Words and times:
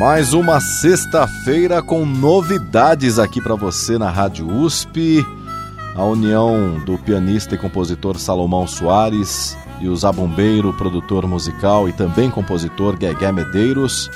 Mais 0.00 0.32
uma 0.32 0.60
sexta-feira 0.60 1.82
com 1.82 2.06
novidades 2.06 3.18
aqui 3.18 3.38
para 3.38 3.54
você 3.54 3.98
na 3.98 4.08
Rádio 4.08 4.50
USP. 4.50 5.22
A 5.94 6.02
união 6.02 6.82
do 6.86 6.96
pianista 6.96 7.54
e 7.54 7.58
compositor 7.58 8.18
Salomão 8.18 8.66
Soares 8.66 9.58
e 9.78 9.88
o 9.88 9.94
zabumbeiro, 9.94 10.72
produtor 10.72 11.28
musical 11.28 11.86
e 11.86 11.92
também 11.92 12.30
compositor 12.30 12.96
Guegué 12.96 13.30
Medeiros 13.30 14.10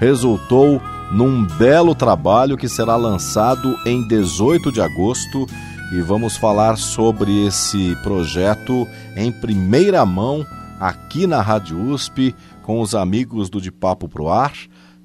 resultou 0.00 0.80
num 1.12 1.44
belo 1.44 1.94
trabalho 1.94 2.56
que 2.56 2.66
será 2.66 2.96
lançado 2.96 3.76
em 3.84 4.08
18 4.08 4.72
de 4.72 4.80
agosto 4.80 5.46
e 5.92 6.00
vamos 6.00 6.38
falar 6.38 6.78
sobre 6.78 7.44
esse 7.44 7.94
projeto 8.02 8.88
em 9.14 9.30
primeira 9.30 10.06
mão 10.06 10.46
aqui 10.80 11.26
na 11.26 11.42
Rádio 11.42 11.78
USP 11.78 12.34
com 12.62 12.80
os 12.80 12.94
amigos 12.94 13.50
do 13.50 13.60
De 13.60 13.70
Papo 13.70 14.08
Pro 14.08 14.30
Ar 14.30 14.54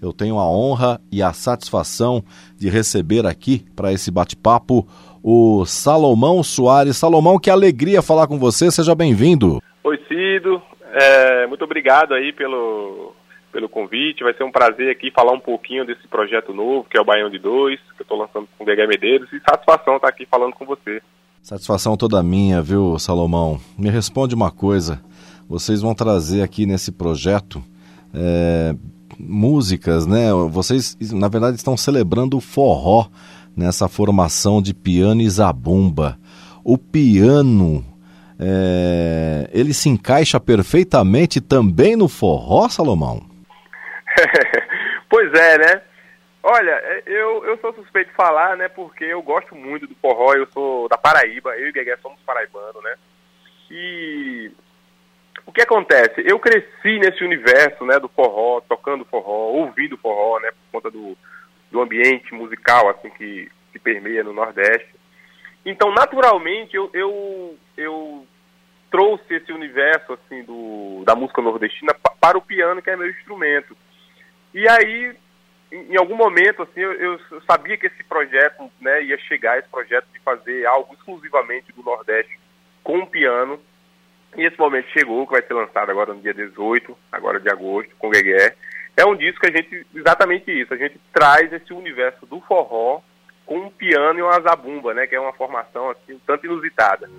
eu 0.01 0.11
tenho 0.11 0.39
a 0.39 0.49
honra 0.49 0.99
e 1.11 1.21
a 1.21 1.31
satisfação 1.31 2.23
de 2.57 2.69
receber 2.69 3.25
aqui 3.27 3.63
para 3.75 3.93
esse 3.93 4.09
bate-papo 4.09 4.87
o 5.23 5.63
Salomão 5.65 6.41
Soares. 6.41 6.97
Salomão, 6.97 7.37
que 7.37 7.49
alegria 7.49 8.01
falar 8.01 8.25
com 8.25 8.39
você, 8.39 8.71
seja 8.71 8.95
bem-vindo. 8.95 9.61
Oi, 9.83 9.99
Cido, 10.07 10.61
é, 10.91 11.45
muito 11.45 11.63
obrigado 11.63 12.15
aí 12.15 12.33
pelo, 12.33 13.13
pelo 13.51 13.69
convite, 13.69 14.23
vai 14.23 14.33
ser 14.33 14.43
um 14.43 14.51
prazer 14.51 14.89
aqui 14.89 15.11
falar 15.11 15.33
um 15.33 15.39
pouquinho 15.39 15.85
desse 15.85 16.07
projeto 16.07 16.51
novo, 16.53 16.87
que 16.89 16.97
é 16.97 17.01
o 17.01 17.05
Baião 17.05 17.29
de 17.29 17.37
Dois, 17.37 17.79
que 17.95 18.01
eu 18.01 18.03
estou 18.03 18.17
lançando 18.17 18.47
com 18.57 18.63
o 18.63 18.67
Guegué 18.67 18.87
Medeiros, 18.87 19.31
e 19.31 19.39
satisfação 19.39 19.97
estar 19.97 20.07
aqui 20.07 20.25
falando 20.25 20.53
com 20.53 20.65
você. 20.65 21.01
Satisfação 21.43 21.95
toda 21.95 22.21
minha, 22.23 22.61
viu, 22.61 22.97
Salomão? 22.97 23.59
Me 23.77 23.89
responde 23.89 24.33
uma 24.33 24.51
coisa, 24.51 24.99
vocês 25.47 25.81
vão 25.81 25.93
trazer 25.93 26.41
aqui 26.41 26.65
nesse 26.65 26.91
projeto 26.91 27.63
é, 28.13 28.75
músicas, 29.27 30.05
né? 30.05 30.31
Vocês, 30.49 30.97
na 31.11 31.27
verdade, 31.27 31.57
estão 31.57 31.75
celebrando 31.77 32.37
o 32.37 32.41
forró 32.41 33.07
nessa 33.55 33.87
formação 33.87 34.61
de 34.61 34.73
piano 34.73 35.21
e 35.21 35.29
zabumba. 35.29 36.17
O 36.63 36.77
piano, 36.77 37.83
é, 38.39 39.49
ele 39.51 39.73
se 39.73 39.89
encaixa 39.89 40.39
perfeitamente 40.39 41.41
também 41.41 41.95
no 41.95 42.07
forró, 42.07 42.69
Salomão? 42.69 43.21
pois 45.09 45.33
é, 45.33 45.57
né? 45.57 45.81
Olha, 46.43 46.81
eu, 47.05 47.45
eu 47.45 47.57
sou 47.59 47.73
suspeito 47.73 48.09
de 48.09 48.15
falar, 48.15 48.57
né? 48.57 48.67
Porque 48.67 49.03
eu 49.03 49.21
gosto 49.21 49.55
muito 49.55 49.85
do 49.85 49.95
forró, 49.95 50.33
eu 50.33 50.47
sou 50.51 50.89
da 50.89 50.97
Paraíba, 50.97 51.55
eu 51.55 51.67
e 51.67 51.69
o 51.69 51.73
Guegué 51.73 51.95
somos 52.01 52.19
paraibanos, 52.25 52.83
né? 52.83 52.95
E 53.69 54.51
o 55.51 55.53
que 55.53 55.61
acontece? 55.61 56.23
Eu 56.25 56.39
cresci 56.39 56.97
nesse 56.97 57.25
universo, 57.25 57.85
né, 57.85 57.99
do 57.99 58.07
forró, 58.07 58.61
tocando 58.61 59.03
forró, 59.03 59.51
ouvindo 59.51 59.97
forró, 59.97 60.39
né, 60.39 60.49
por 60.49 60.79
conta 60.79 60.89
do, 60.89 61.17
do 61.69 61.81
ambiente 61.81 62.33
musical, 62.33 62.87
assim, 62.87 63.09
que, 63.09 63.51
que 63.73 63.77
permeia 63.77 64.23
no 64.23 64.31
Nordeste. 64.31 64.95
Então, 65.65 65.93
naturalmente, 65.93 66.73
eu, 66.73 66.89
eu, 66.93 67.57
eu 67.75 68.25
trouxe 68.89 69.33
esse 69.33 69.51
universo, 69.51 70.13
assim, 70.13 70.41
do, 70.43 71.03
da 71.05 71.15
música 71.15 71.41
nordestina 71.41 71.93
para 72.21 72.37
o 72.37 72.41
piano, 72.41 72.81
que 72.81 72.89
é 72.89 72.95
meu 72.95 73.09
instrumento. 73.09 73.75
E 74.53 74.65
aí, 74.69 75.13
em, 75.69 75.97
algum 75.97 76.15
momento, 76.15 76.63
assim, 76.63 76.79
eu, 76.79 76.93
eu, 76.93 77.19
sabia 77.45 77.75
que 77.75 77.87
esse 77.87 78.05
projeto, 78.05 78.71
né, 78.79 79.03
ia 79.03 79.17
chegar, 79.17 79.59
esse 79.59 79.67
projeto 79.67 80.07
de 80.13 80.19
fazer 80.21 80.65
algo 80.65 80.93
exclusivamente 80.93 81.73
do 81.73 81.83
Nordeste 81.83 82.39
com 82.81 82.99
o 82.99 83.07
piano, 83.07 83.59
e 84.37 84.45
esse 84.45 84.57
momento 84.57 84.87
chegou, 84.89 85.25
que 85.25 85.33
vai 85.33 85.41
ser 85.41 85.53
lançado 85.53 85.89
agora 85.89 86.13
no 86.13 86.21
dia 86.21 86.33
18, 86.33 86.97
agora 87.11 87.39
de 87.39 87.49
agosto, 87.49 87.95
com 87.97 88.07
o. 88.07 88.55
É 88.95 89.05
um 89.05 89.15
disco 89.15 89.41
que 89.41 89.47
a 89.47 89.55
gente, 89.55 89.85
exatamente 89.95 90.51
isso, 90.51 90.73
a 90.73 90.77
gente 90.77 90.99
traz 91.13 91.51
esse 91.51 91.73
universo 91.73 92.25
do 92.25 92.39
forró 92.41 93.01
com 93.45 93.57
um 93.57 93.69
piano 93.69 94.19
e 94.19 94.21
uma 94.21 94.39
zabumba, 94.39 94.93
né, 94.93 95.07
que 95.07 95.15
é 95.15 95.19
uma 95.19 95.33
formação 95.33 95.89
assim, 95.89 96.13
um 96.13 96.19
tanto 96.25 96.45
inusitada. 96.45 97.09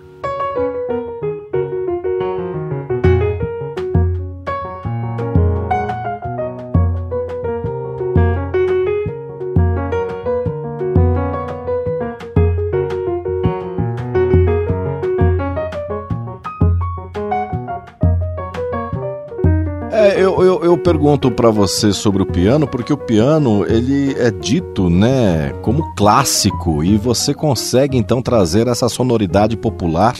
Eu, 20.02 20.42
eu, 20.42 20.64
eu 20.64 20.78
pergunto 20.78 21.30
para 21.30 21.50
você 21.50 21.92
sobre 21.92 22.22
o 22.22 22.26
piano, 22.26 22.66
porque 22.66 22.92
o 22.92 22.96
piano 22.96 23.64
ele 23.66 24.12
é 24.18 24.30
dito, 24.30 24.88
né, 24.90 25.52
como 25.62 25.94
clássico 25.94 26.82
e 26.82 26.96
você 26.96 27.34
consegue 27.34 27.96
então 27.96 28.22
trazer 28.22 28.66
essa 28.66 28.88
sonoridade 28.88 29.56
popular 29.56 30.14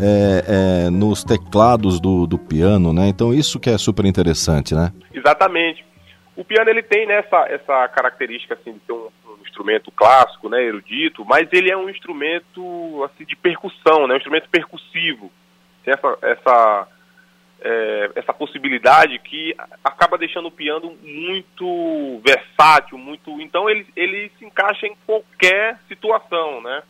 é, 0.00 0.86
é, 0.86 0.90
nos 0.90 1.24
teclados 1.24 2.00
do, 2.00 2.26
do 2.26 2.38
piano, 2.38 2.92
né? 2.92 3.08
Então 3.08 3.34
isso 3.34 3.60
que 3.60 3.70
é 3.70 3.78
super 3.78 4.04
interessante, 4.04 4.74
né? 4.74 4.92
Exatamente. 5.12 5.84
O 6.36 6.44
piano 6.44 6.70
ele 6.70 6.82
tem 6.82 7.06
né, 7.06 7.18
essa, 7.18 7.46
essa 7.48 7.88
característica 7.88 8.54
assim 8.54 8.72
de 8.72 8.80
ser 8.86 8.92
um, 8.92 9.08
um 9.26 9.42
instrumento 9.42 9.90
clássico, 9.90 10.48
né, 10.48 10.62
erudito, 10.62 11.24
mas 11.24 11.48
ele 11.52 11.70
é 11.70 11.76
um 11.76 11.90
instrumento 11.90 13.04
assim 13.04 13.24
de 13.24 13.36
percussão, 13.36 14.06
né, 14.06 14.14
um 14.14 14.16
instrumento 14.16 14.48
percussivo. 14.48 15.30
Tem 15.84 15.94
essa, 15.94 16.18
essa 16.22 16.88
é, 17.62 18.10
essa 18.16 18.32
possibilidade 18.32 19.18
que 19.18 19.54
acaba 19.84 20.16
deixando 20.16 20.48
o 20.48 20.52
piano 20.52 20.96
muito 21.02 22.20
versátil, 22.24 22.96
muito. 22.96 23.40
Então 23.40 23.68
ele, 23.68 23.86
ele 23.94 24.30
se 24.38 24.44
encaixa 24.44 24.86
em 24.86 24.96
qualquer 25.06 25.78
situação, 25.88 26.62
né? 26.62 26.82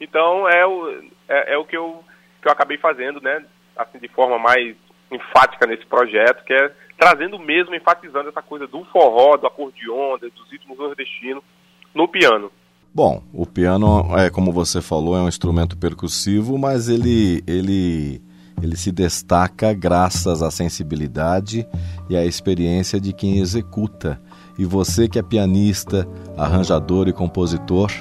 Então 0.00 0.48
é 0.48 0.66
o, 0.66 1.02
é, 1.28 1.54
é, 1.54 1.58
o 1.58 1.64
que 1.64 1.76
eu, 1.76 2.04
que 2.42 2.48
eu 2.48 2.52
acabei 2.52 2.78
fazendo, 2.78 3.20
né? 3.20 3.44
Assim, 3.76 3.98
de 3.98 4.08
forma 4.08 4.38
mais 4.38 4.76
enfática 5.10 5.66
nesse 5.66 5.86
projeto, 5.86 6.44
que 6.44 6.52
é 6.52 6.72
trazendo 6.98 7.38
mesmo, 7.38 7.74
enfatizando 7.74 8.28
essa 8.28 8.42
coisa 8.42 8.66
do 8.66 8.84
forró, 8.86 9.36
do 9.36 9.46
acordeon, 9.46 10.18
dos 10.18 10.50
ritmos 10.50 10.76
nordestinos 10.76 11.44
no 11.94 12.08
piano. 12.08 12.50
Bom, 12.92 13.22
o 13.32 13.46
piano, 13.46 14.16
é 14.18 14.30
como 14.30 14.50
você 14.50 14.82
falou, 14.82 15.16
é 15.16 15.20
um 15.20 15.28
instrumento 15.28 15.76
percussivo, 15.76 16.58
mas 16.58 16.88
ele, 16.88 17.42
ele 17.46 18.20
ele 18.66 18.76
se 18.76 18.90
destaca 18.90 19.72
graças 19.72 20.42
à 20.42 20.50
sensibilidade 20.50 21.66
e 22.08 22.16
à 22.16 22.24
experiência 22.24 23.00
de 23.00 23.12
quem 23.12 23.38
executa. 23.38 24.20
E 24.58 24.64
você 24.64 25.06
que 25.08 25.20
é 25.20 25.22
pianista, 25.22 26.06
arranjador 26.36 27.06
e 27.06 27.12
compositor, 27.12 27.92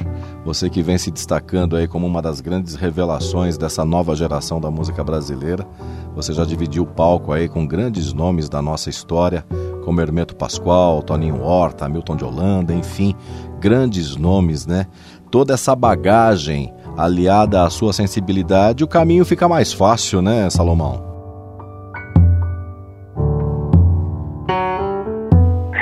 você 0.44 0.70
que 0.72 0.82
vem 0.82 0.98
se 0.98 1.12
destacando 1.12 1.76
aí 1.76 1.88
como 1.88 2.08
uma 2.08 2.20
das 2.20 2.42
grandes 2.42 2.74
revelações 2.74 3.60
dessa 3.60 3.86
nova 3.86 4.16
geração 4.16 4.60
da 4.60 4.72
música 4.72 5.04
brasileira, 5.04 5.68
você 6.16 6.34
já 6.34 6.44
dividiu 6.44 6.82
o 6.82 6.88
palco 6.88 7.32
aí 7.32 7.48
com 7.48 7.68
grandes 7.68 8.12
nomes 8.12 8.50
da 8.50 8.60
nossa 8.60 8.90
história, 8.90 9.46
como 9.86 10.02
Hermeto 10.02 10.36
Pascoal, 10.36 11.04
Toninho 11.04 11.44
Horta, 11.44 11.88
Milton 11.88 12.16
de 12.16 12.26
Holanda, 12.26 12.74
enfim, 12.74 13.14
grandes 13.60 14.16
nomes, 14.16 14.66
né? 14.66 14.88
Toda 15.30 15.54
essa 15.54 15.76
bagagem 15.76 16.74
aliada 16.98 17.64
à 17.64 17.70
sua 17.70 17.94
sensibilidade, 17.94 18.84
o 18.84 18.88
caminho 18.88 19.24
fica 19.24 19.48
mais 19.48 19.72
fácil, 19.72 20.22
né, 20.22 20.50
Salomão? 20.50 21.06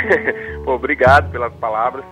Obrigado 0.68 1.32
pelas 1.32 1.54
palavras. 1.54 2.04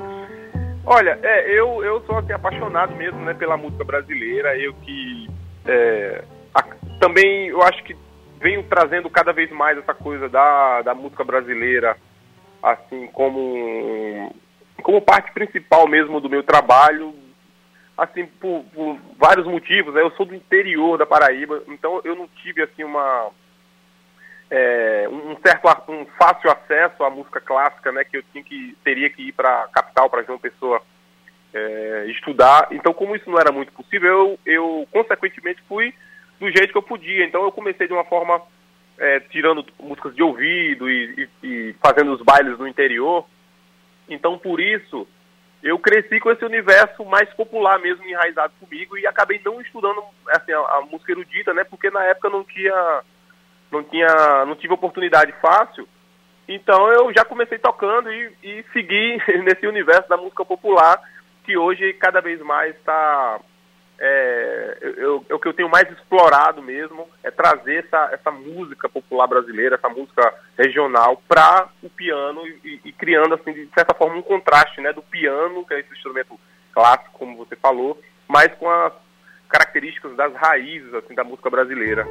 Olha, 0.85 1.19
é, 1.21 1.51
eu, 1.51 1.83
eu 1.83 2.01
sou 2.05 2.17
assim, 2.17 2.31
apaixonado 2.31 2.95
mesmo 2.95 3.19
né, 3.19 3.33
pela 3.33 3.57
música 3.57 3.83
brasileira. 3.83 4.57
Eu 4.57 4.73
que 4.73 5.29
é, 5.65 6.23
a, 6.53 6.63
também 6.99 7.47
eu 7.47 7.61
acho 7.61 7.83
que 7.83 7.95
venho 8.41 8.63
trazendo 8.63 9.09
cada 9.09 9.31
vez 9.31 9.49
mais 9.51 9.77
essa 9.77 9.93
coisa 9.93 10.27
da, 10.27 10.81
da 10.81 10.93
música 10.93 11.23
brasileira 11.23 11.95
assim 12.61 13.07
como 13.07 14.33
como 14.81 15.01
parte 15.01 15.31
principal 15.33 15.87
mesmo 15.87 16.19
do 16.19 16.29
meu 16.29 16.43
trabalho 16.43 17.13
assim, 17.97 18.25
por, 18.25 18.63
por 18.73 18.97
vários 19.17 19.45
motivos, 19.45 19.93
né? 19.93 20.01
Eu 20.01 20.11
sou 20.11 20.25
do 20.25 20.35
interior 20.35 20.97
da 20.97 21.05
Paraíba, 21.05 21.63
então 21.67 22.01
eu 22.03 22.15
não 22.15 22.27
tive, 22.27 22.61
assim, 22.61 22.83
uma... 22.83 23.29
é, 24.49 25.07
um 25.09 25.35
certo 25.45 25.91
um 25.91 26.05
fácil 26.17 26.51
acesso 26.51 27.03
à 27.03 27.09
música 27.09 27.39
clássica, 27.39 27.91
né, 27.91 28.03
que 28.03 28.17
eu 28.17 28.23
tinha 28.31 28.43
que 28.43 28.75
teria 28.83 29.09
que 29.09 29.29
ir 29.29 29.31
para 29.31 29.63
a 29.63 29.67
capital 29.67 30.09
para 30.09 30.23
João 30.23 30.39
Pessoa 30.39 30.81
é, 31.53 32.05
estudar. 32.09 32.67
Então, 32.71 32.93
como 32.93 33.15
isso 33.15 33.29
não 33.29 33.39
era 33.39 33.51
muito 33.51 33.71
possível, 33.71 34.09
eu, 34.09 34.39
eu 34.45 34.87
consequentemente 34.91 35.61
fui 35.67 35.93
do 36.39 36.49
jeito 36.49 36.71
que 36.71 36.77
eu 36.77 36.83
podia. 36.83 37.25
Então, 37.25 37.43
eu 37.43 37.51
comecei 37.51 37.87
de 37.87 37.93
uma 37.93 38.03
forma 38.03 38.41
é, 38.97 39.19
tirando 39.19 39.65
músicas 39.79 40.15
de 40.15 40.23
ouvido 40.23 40.89
e, 40.89 41.29
e, 41.43 41.47
e, 41.47 41.75
fazendo 41.81 42.13
os 42.13 42.21
bailes 42.21 42.57
no 42.57 42.67
interior. 42.67 43.25
Então, 44.09 44.37
por 44.37 44.59
isso, 44.59 45.07
eu 45.63 45.79
cresci 45.79 46.19
com 46.19 46.29
esse 46.29 46.43
universo 46.43 47.05
mais 47.05 47.29
popular 47.33 47.79
mesmo 47.79 48.05
enraizado 48.05 48.53
comigo 48.59 48.97
e 48.97 49.07
acabei 49.07 49.41
não 49.45 49.61
estudando 49.61 50.03
assim, 50.27 50.51
a, 50.51 50.57
a 50.57 50.81
música 50.81 51.13
erudita, 51.13 51.53
né? 51.53 51.63
Porque 51.63 51.89
na 51.89 52.03
época 52.03 52.29
não 52.29 52.43
tinha, 52.43 53.01
não 53.71 53.81
tinha, 53.81 54.45
não 54.45 54.55
tive 54.55 54.73
oportunidade 54.73 55.31
fácil. 55.41 55.87
Então 56.49 56.91
eu 56.91 57.13
já 57.13 57.23
comecei 57.23 57.57
tocando 57.57 58.11
e, 58.11 58.33
e 58.43 58.65
segui 58.73 59.17
nesse 59.43 59.65
universo 59.65 60.09
da 60.09 60.17
música 60.17 60.43
popular 60.43 61.01
que 61.45 61.57
hoje 61.57 61.93
cada 61.93 62.19
vez 62.19 62.41
mais 62.41 62.75
está 62.75 63.39
é, 63.99 64.77
eu, 64.81 65.25
eu, 65.29 65.35
o 65.37 65.39
que 65.39 65.47
eu 65.47 65.53
tenho 65.53 65.69
mais 65.69 65.89
explorado 65.91 66.61
mesmo 66.61 67.07
é 67.23 67.29
trazer 67.29 67.85
essa, 67.85 68.09
essa 68.11 68.31
música 68.31 68.89
popular 68.89 69.27
brasileira, 69.27 69.75
essa 69.75 69.89
música 69.89 70.33
regional 70.57 71.21
para 71.27 71.69
o 71.81 71.89
piano 71.89 72.45
e, 72.47 72.81
e, 72.83 72.91
criando 72.91 73.35
assim 73.35 73.53
de 73.53 73.69
certa 73.73 73.93
forma 73.93 74.17
um 74.17 74.21
contraste, 74.21 74.81
né, 74.81 74.91
do 74.91 75.01
piano 75.01 75.65
que 75.65 75.73
é 75.73 75.79
esse 75.79 75.93
instrumento 75.93 76.39
clássico 76.73 77.11
como 77.13 77.37
você 77.37 77.55
falou, 77.55 77.99
mas 78.27 78.53
com 78.55 78.69
as 78.69 78.93
características 79.47 80.15
das 80.15 80.33
raízes 80.33 80.93
assim 80.93 81.13
da 81.13 81.23
música 81.23 81.49
brasileira. 81.49 82.07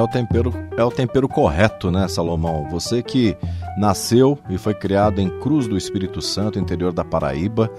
É 0.00 0.02
o 0.02 0.08
tempero, 0.08 0.50
é 0.78 0.82
o 0.82 0.90
tempero 0.90 1.28
correto, 1.28 1.90
né, 1.90 2.08
Salomão? 2.08 2.66
Você 2.70 3.02
que 3.02 3.36
nasceu 3.76 4.38
e 4.48 4.56
foi 4.56 4.72
criado 4.72 5.20
em 5.20 5.28
Cruz 5.40 5.68
do 5.68 5.76
Espírito 5.76 6.22
Santo, 6.22 6.58
interior 6.58 6.90
da 6.90 7.04
Paraíba, 7.04 7.70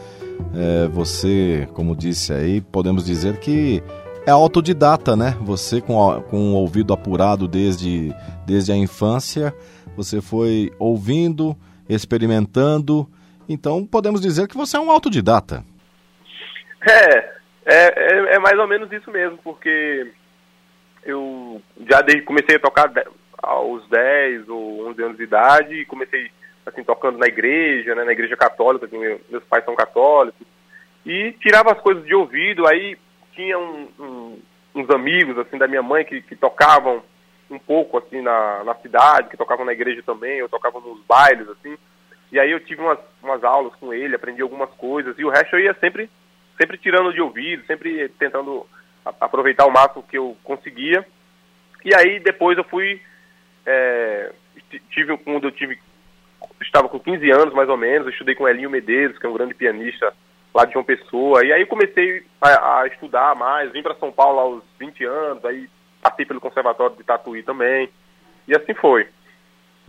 é, 0.56 0.88
você, 0.88 1.68
como 1.74 1.96
disse 1.96 2.32
aí, 2.32 2.62
podemos 2.62 3.06
dizer 3.06 3.40
que 3.40 3.82
é 4.24 4.30
autodidata, 4.30 5.16
né? 5.16 5.36
Você 5.42 5.82
com, 5.82 6.22
com 6.30 6.52
o 6.52 6.58
ouvido 6.58 6.94
apurado 6.94 7.48
desde, 7.48 8.14
desde 8.46 8.72
a 8.72 8.76
infância, 8.76 9.52
você 9.98 10.22
foi 10.22 10.72
ouvindo, 10.78 11.58
experimentando, 11.90 13.10
então 13.50 13.84
podemos 13.84 14.22
dizer 14.22 14.48
que 14.48 14.56
você 14.56 14.78
é 14.78 14.80
um 14.80 14.92
autodidata. 14.92 15.66
É, 16.88 17.18
é, 17.66 17.76
é, 17.76 18.36
é 18.36 18.40
mais 18.40 18.60
ou 18.60 18.68
menos 18.68 18.92
isso 18.92 19.10
mesmo, 19.10 19.40
porque 19.44 20.14
eu 21.04 21.62
já 21.90 22.02
desde, 22.02 22.24
comecei 22.24 22.56
a 22.56 22.60
tocar 22.60 22.92
aos 23.42 23.88
10 23.90 24.50
ou 24.50 24.88
11 24.90 25.04
anos 25.04 25.18
de 25.18 25.24
idade 25.24 25.74
e 25.74 25.86
comecei 25.86 26.32
assim 26.66 26.84
tocando 26.84 27.18
na 27.18 27.28
igreja, 27.28 27.96
né, 27.96 28.04
na 28.04 28.12
igreja 28.12 28.38
católica, 28.38 28.88
que 28.88 28.98
meus 28.98 29.44
pais 29.46 29.66
são 29.66 29.76
católicos, 29.76 30.46
e 31.06 31.32
tirava 31.40 31.72
as 31.72 31.82
coisas 31.82 32.06
de 32.06 32.14
ouvido, 32.14 32.68
aí 32.68 32.98
tinha 33.34 33.58
um, 33.58 33.88
um, 34.00 34.40
uns 34.76 34.90
amigos 34.92 35.38
assim 35.40 35.58
da 35.58 35.68
minha 35.68 35.82
mãe 35.82 36.06
que, 36.06 36.22
que 36.22 36.36
tocavam 36.36 37.02
um 37.50 37.58
pouco 37.58 37.98
assim 37.98 38.22
na, 38.22 38.64
na 38.64 38.76
cidade, 38.76 39.30
que 39.30 39.38
tocavam 39.38 39.66
na 39.66 39.74
igreja 39.74 40.04
também, 40.04 40.38
eu 40.38 40.48
tocava 40.48 40.80
nos 40.80 41.04
bailes 41.06 41.50
assim, 41.50 41.76
e 42.32 42.40
aí 42.40 42.52
eu 42.52 42.60
tive 42.60 42.82
umas, 42.82 43.00
umas 43.22 43.44
aulas 43.44 43.74
com 43.76 43.94
ele, 43.94 44.16
aprendi 44.16 44.42
algumas 44.42 44.70
coisas, 44.76 45.18
e 45.18 45.26
o 45.26 45.30
resto 45.30 45.56
eu 45.56 45.62
ia 45.62 45.74
sempre, 45.76 46.10
sempre 46.58 46.78
tirando 46.78 47.12
de 47.12 47.22
ouvido, 47.22 47.66
sempre 47.66 48.08
tentando 48.20 48.66
aproveitar 49.06 49.66
o 49.66 49.72
máximo 49.72 50.04
que 50.04 50.18
eu 50.18 50.38
conseguia. 50.44 51.06
E 51.84 51.96
aí 51.96 52.20
depois 52.20 52.58
eu 52.58 52.64
fui 52.64 53.02
é, 53.66 54.32
tive 54.90 55.18
quando 55.18 55.46
eu 55.46 55.52
tive 55.52 55.80
estava 56.62 56.88
com 56.88 57.00
15 57.00 57.30
anos 57.32 57.54
mais 57.54 57.70
ou 57.70 57.78
menos, 57.78 58.06
eu 58.06 58.12
estudei 58.12 58.36
com 58.36 58.48
Elinho 58.48 58.70
Medeiros, 58.70 59.18
que 59.18 59.26
é 59.26 59.30
um 59.30 59.34
grande 59.34 59.54
pianista 59.54 60.14
lá 60.54 60.66
de 60.66 60.74
João 60.74 60.86
Pessoa. 60.86 61.46
E 61.46 61.52
aí 61.52 61.66
comecei 61.66 62.24
a, 62.40 62.82
a 62.82 62.88
estudar 62.88 63.36
mais, 63.36 63.72
vim 63.72 63.82
para 63.82 63.96
São 63.96 64.12
Paulo 64.12 64.40
aos 64.40 64.64
20 64.80 65.04
anos, 65.06 65.46
aí 65.46 65.70
passei 66.02 66.26
pelo 66.26 66.42
conservatório 66.42 66.96
de 66.96 67.04
Tatuí 67.04 67.44
também. 67.44 67.90
E 68.48 68.56
assim 68.56 68.74
foi. 68.74 69.08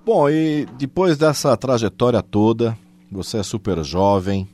Bom, 0.05 0.29
e 0.29 0.67
depois 0.73 1.17
dessa 1.17 1.56
trajetória 1.56 2.23
toda, 2.23 2.76
você 3.11 3.38
é 3.38 3.43
super 3.43 3.82
jovem, 3.85 4.49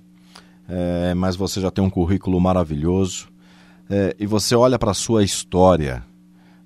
é, 0.69 1.14
mas 1.14 1.37
você 1.37 1.61
já 1.61 1.70
tem 1.70 1.82
um 1.82 1.90
currículo 1.90 2.40
maravilhoso 2.40 3.28
é, 3.90 4.14
e 4.19 4.26
você 4.26 4.55
olha 4.55 4.79
para 4.79 4.90
a 4.90 4.94
sua 4.94 5.25
história, 5.25 6.05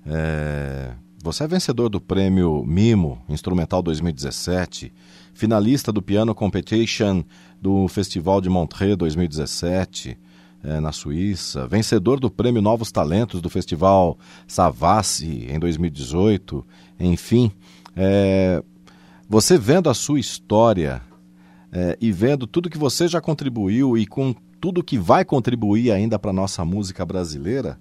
é, 0.05 0.91
você 1.23 1.45
é 1.45 1.47
vencedor 1.47 1.89
do 1.89 2.01
prêmio 2.01 2.63
Mimo 2.65 3.21
Instrumental 3.29 3.81
2017, 3.81 4.93
finalista 5.33 5.91
do 5.91 6.01
Piano 6.01 6.35
Competition 6.35 7.23
do 7.61 7.87
Festival 7.87 8.41
de 8.41 8.49
Montreux 8.49 8.97
2017, 8.97 10.17
é, 10.63 10.79
na 10.79 10.91
Suíça, 10.91 11.67
vencedor 11.67 12.19
do 12.19 12.29
prêmio 12.29 12.61
Novos 12.61 12.91
Talentos 12.91 13.41
do 13.41 13.49
Festival 13.49 14.17
Savassi 14.47 15.47
em 15.49 15.59
2018, 15.59 16.65
enfim. 16.99 17.51
É, 17.95 18.63
você 19.29 19.57
vendo 19.57 19.89
a 19.89 19.93
sua 19.93 20.19
história 20.19 21.01
é, 21.71 21.97
e 21.99 22.11
vendo 22.11 22.45
tudo 22.45 22.69
que 22.69 22.77
você 22.77 23.07
já 23.07 23.19
contribuiu 23.19 23.97
e 23.97 24.05
com 24.05 24.35
tudo 24.63 24.81
que 24.81 24.97
vai 24.97 25.25
contribuir 25.25 25.91
ainda 25.91 26.17
para 26.17 26.29
a 26.29 26.33
nossa 26.33 26.63
música 26.63 27.05
brasileira. 27.05 27.75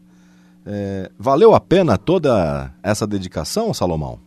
É, 0.67 1.09
valeu 1.17 1.55
a 1.55 1.61
pena 1.61 1.97
toda 1.97 2.75
essa 2.83 3.07
dedicação, 3.07 3.73
Salomão? 3.73 4.19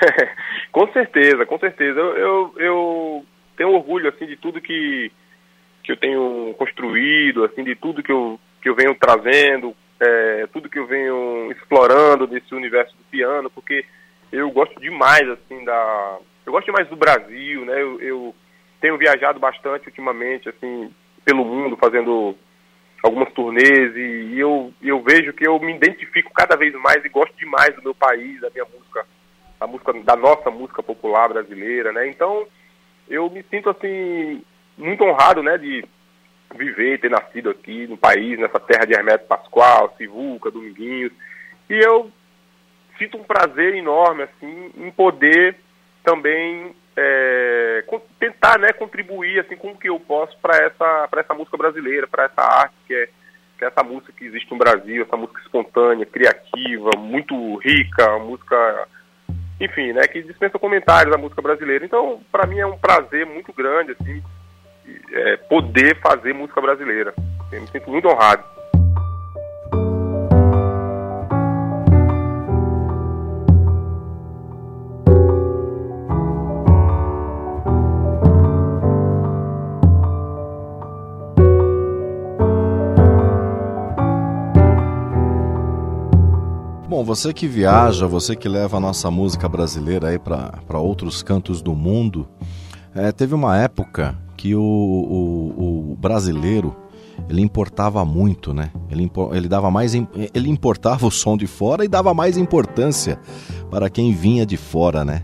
com 0.72 0.90
certeza, 0.90 1.44
com 1.44 1.58
certeza. 1.58 2.00
Eu, 2.00 2.16
eu, 2.16 2.54
eu, 2.56 3.26
tenho 3.58 3.74
orgulho 3.74 4.08
assim 4.08 4.24
de 4.24 4.36
tudo 4.36 4.58
que, 4.58 5.12
que 5.84 5.92
eu 5.92 5.96
tenho 5.98 6.54
construído, 6.56 7.44
assim 7.44 7.62
de 7.62 7.74
tudo 7.74 8.02
que 8.02 8.10
eu, 8.10 8.40
que 8.62 8.70
eu 8.70 8.74
venho 8.74 8.94
trazendo, 8.94 9.76
é, 10.00 10.46
tudo 10.50 10.70
que 10.70 10.78
eu 10.78 10.86
venho 10.86 11.52
explorando 11.52 12.26
desse 12.26 12.54
universo 12.54 12.96
do 12.96 13.04
piano, 13.10 13.50
porque 13.50 13.84
eu 14.32 14.50
gosto 14.50 14.80
demais 14.80 15.28
assim 15.28 15.62
da, 15.62 16.18
eu 16.46 16.52
gosto 16.54 16.64
demais 16.64 16.88
do 16.88 16.96
Brasil, 16.96 17.66
né? 17.66 17.82
Eu, 17.82 18.00
eu 18.00 18.34
tenho 18.80 18.96
viajado 18.96 19.38
bastante 19.38 19.88
ultimamente, 19.88 20.48
assim, 20.48 20.90
pelo 21.24 21.44
mundo 21.44 21.76
fazendo 21.76 22.36
algumas 23.02 23.32
turnês 23.32 23.96
e, 23.96 24.38
eu, 24.38 24.72
eu 24.80 25.02
vejo 25.02 25.32
que 25.32 25.46
eu 25.46 25.58
me 25.58 25.74
identifico 25.74 26.32
cada 26.32 26.56
vez 26.56 26.72
mais 26.74 27.04
e 27.04 27.08
gosto 27.08 27.34
demais 27.36 27.74
do 27.74 27.82
meu 27.82 27.94
país, 27.94 28.40
da 28.40 28.50
minha 28.50 28.64
música, 28.64 29.04
da 29.58 29.66
música, 29.66 29.92
da 29.92 30.16
nossa 30.16 30.50
música 30.50 30.82
popular 30.82 31.28
brasileira, 31.28 31.92
né? 31.92 32.08
Então 32.08 32.46
eu 33.08 33.28
me 33.28 33.42
sinto 33.50 33.70
assim 33.70 34.42
muito 34.78 35.04
honrado, 35.04 35.42
né, 35.42 35.58
de 35.58 35.84
viver, 36.54 37.00
ter 37.00 37.10
nascido 37.10 37.50
aqui 37.50 37.86
no 37.86 37.96
país, 37.96 38.38
nessa 38.38 38.60
terra 38.60 38.86
de 38.86 38.94
Hermeto 38.94 39.26
Pascoal, 39.26 39.94
Sivuca, 39.96 40.50
Dominguinhos, 40.50 41.12
e 41.68 41.74
eu 41.74 42.10
sinto 42.98 43.18
um 43.18 43.24
prazer 43.24 43.74
enorme 43.74 44.22
assim 44.24 44.70
em 44.76 44.90
poder 44.90 45.56
também 46.04 46.74
é, 46.96 47.21
tentar 48.42 48.58
né, 48.58 48.72
contribuir 48.72 49.38
assim 49.38 49.56
com 49.56 49.70
o 49.70 49.76
que 49.76 49.88
eu 49.88 50.00
posso 50.00 50.36
para 50.38 50.56
essa 50.56 51.08
para 51.08 51.20
essa 51.20 51.32
música 51.32 51.56
brasileira, 51.56 52.08
para 52.08 52.24
essa 52.24 52.42
arte 52.42 52.74
que 52.86 52.94
é, 52.94 53.08
que 53.56 53.64
é 53.64 53.68
essa 53.68 53.84
música 53.84 54.12
que 54.12 54.24
existe 54.24 54.50
no 54.50 54.58
Brasil, 54.58 55.04
essa 55.04 55.16
música 55.16 55.40
espontânea, 55.40 56.04
criativa, 56.04 56.90
muito 56.98 57.56
rica, 57.58 58.18
música 58.18 58.88
enfim, 59.60 59.92
né, 59.92 60.08
que 60.08 60.22
dispensa 60.22 60.58
comentários 60.58 61.12
da 61.12 61.18
música 61.18 61.40
brasileira. 61.40 61.84
Então, 61.84 62.20
para 62.32 62.48
mim 62.48 62.58
é 62.58 62.66
um 62.66 62.76
prazer 62.76 63.24
muito 63.24 63.52
grande 63.52 63.92
assim 63.92 64.20
é, 65.12 65.36
poder 65.36 66.00
fazer 66.00 66.34
música 66.34 66.60
brasileira. 66.60 67.14
Eu 67.52 67.60
me 67.60 67.68
sinto 67.68 67.88
muito 67.88 68.08
honrado. 68.08 68.42
Você 87.14 87.30
que 87.30 87.46
viaja, 87.46 88.06
você 88.06 88.34
que 88.34 88.48
leva 88.48 88.78
a 88.78 88.80
nossa 88.80 89.10
música 89.10 89.46
brasileira 89.46 90.08
aí 90.08 90.18
para 90.18 90.78
outros 90.78 91.22
cantos 91.22 91.60
do 91.60 91.74
mundo, 91.74 92.26
é, 92.94 93.12
teve 93.12 93.34
uma 93.34 93.58
época 93.58 94.18
que 94.34 94.54
o, 94.54 94.62
o, 94.62 95.90
o, 95.92 95.96
brasileiro 95.96 96.74
ele 97.28 97.42
importava 97.42 98.02
muito, 98.02 98.54
né? 98.54 98.70
Ele, 98.90 99.12
ele 99.32 99.46
dava 99.46 99.70
mais 99.70 99.92
ele 99.94 100.48
importava 100.48 101.04
o 101.06 101.10
som 101.10 101.36
de 101.36 101.46
fora 101.46 101.84
e 101.84 101.88
dava 101.88 102.14
mais 102.14 102.38
importância 102.38 103.20
para 103.70 103.90
quem 103.90 104.14
vinha 104.14 104.46
de 104.46 104.56
fora, 104.56 105.04
né? 105.04 105.22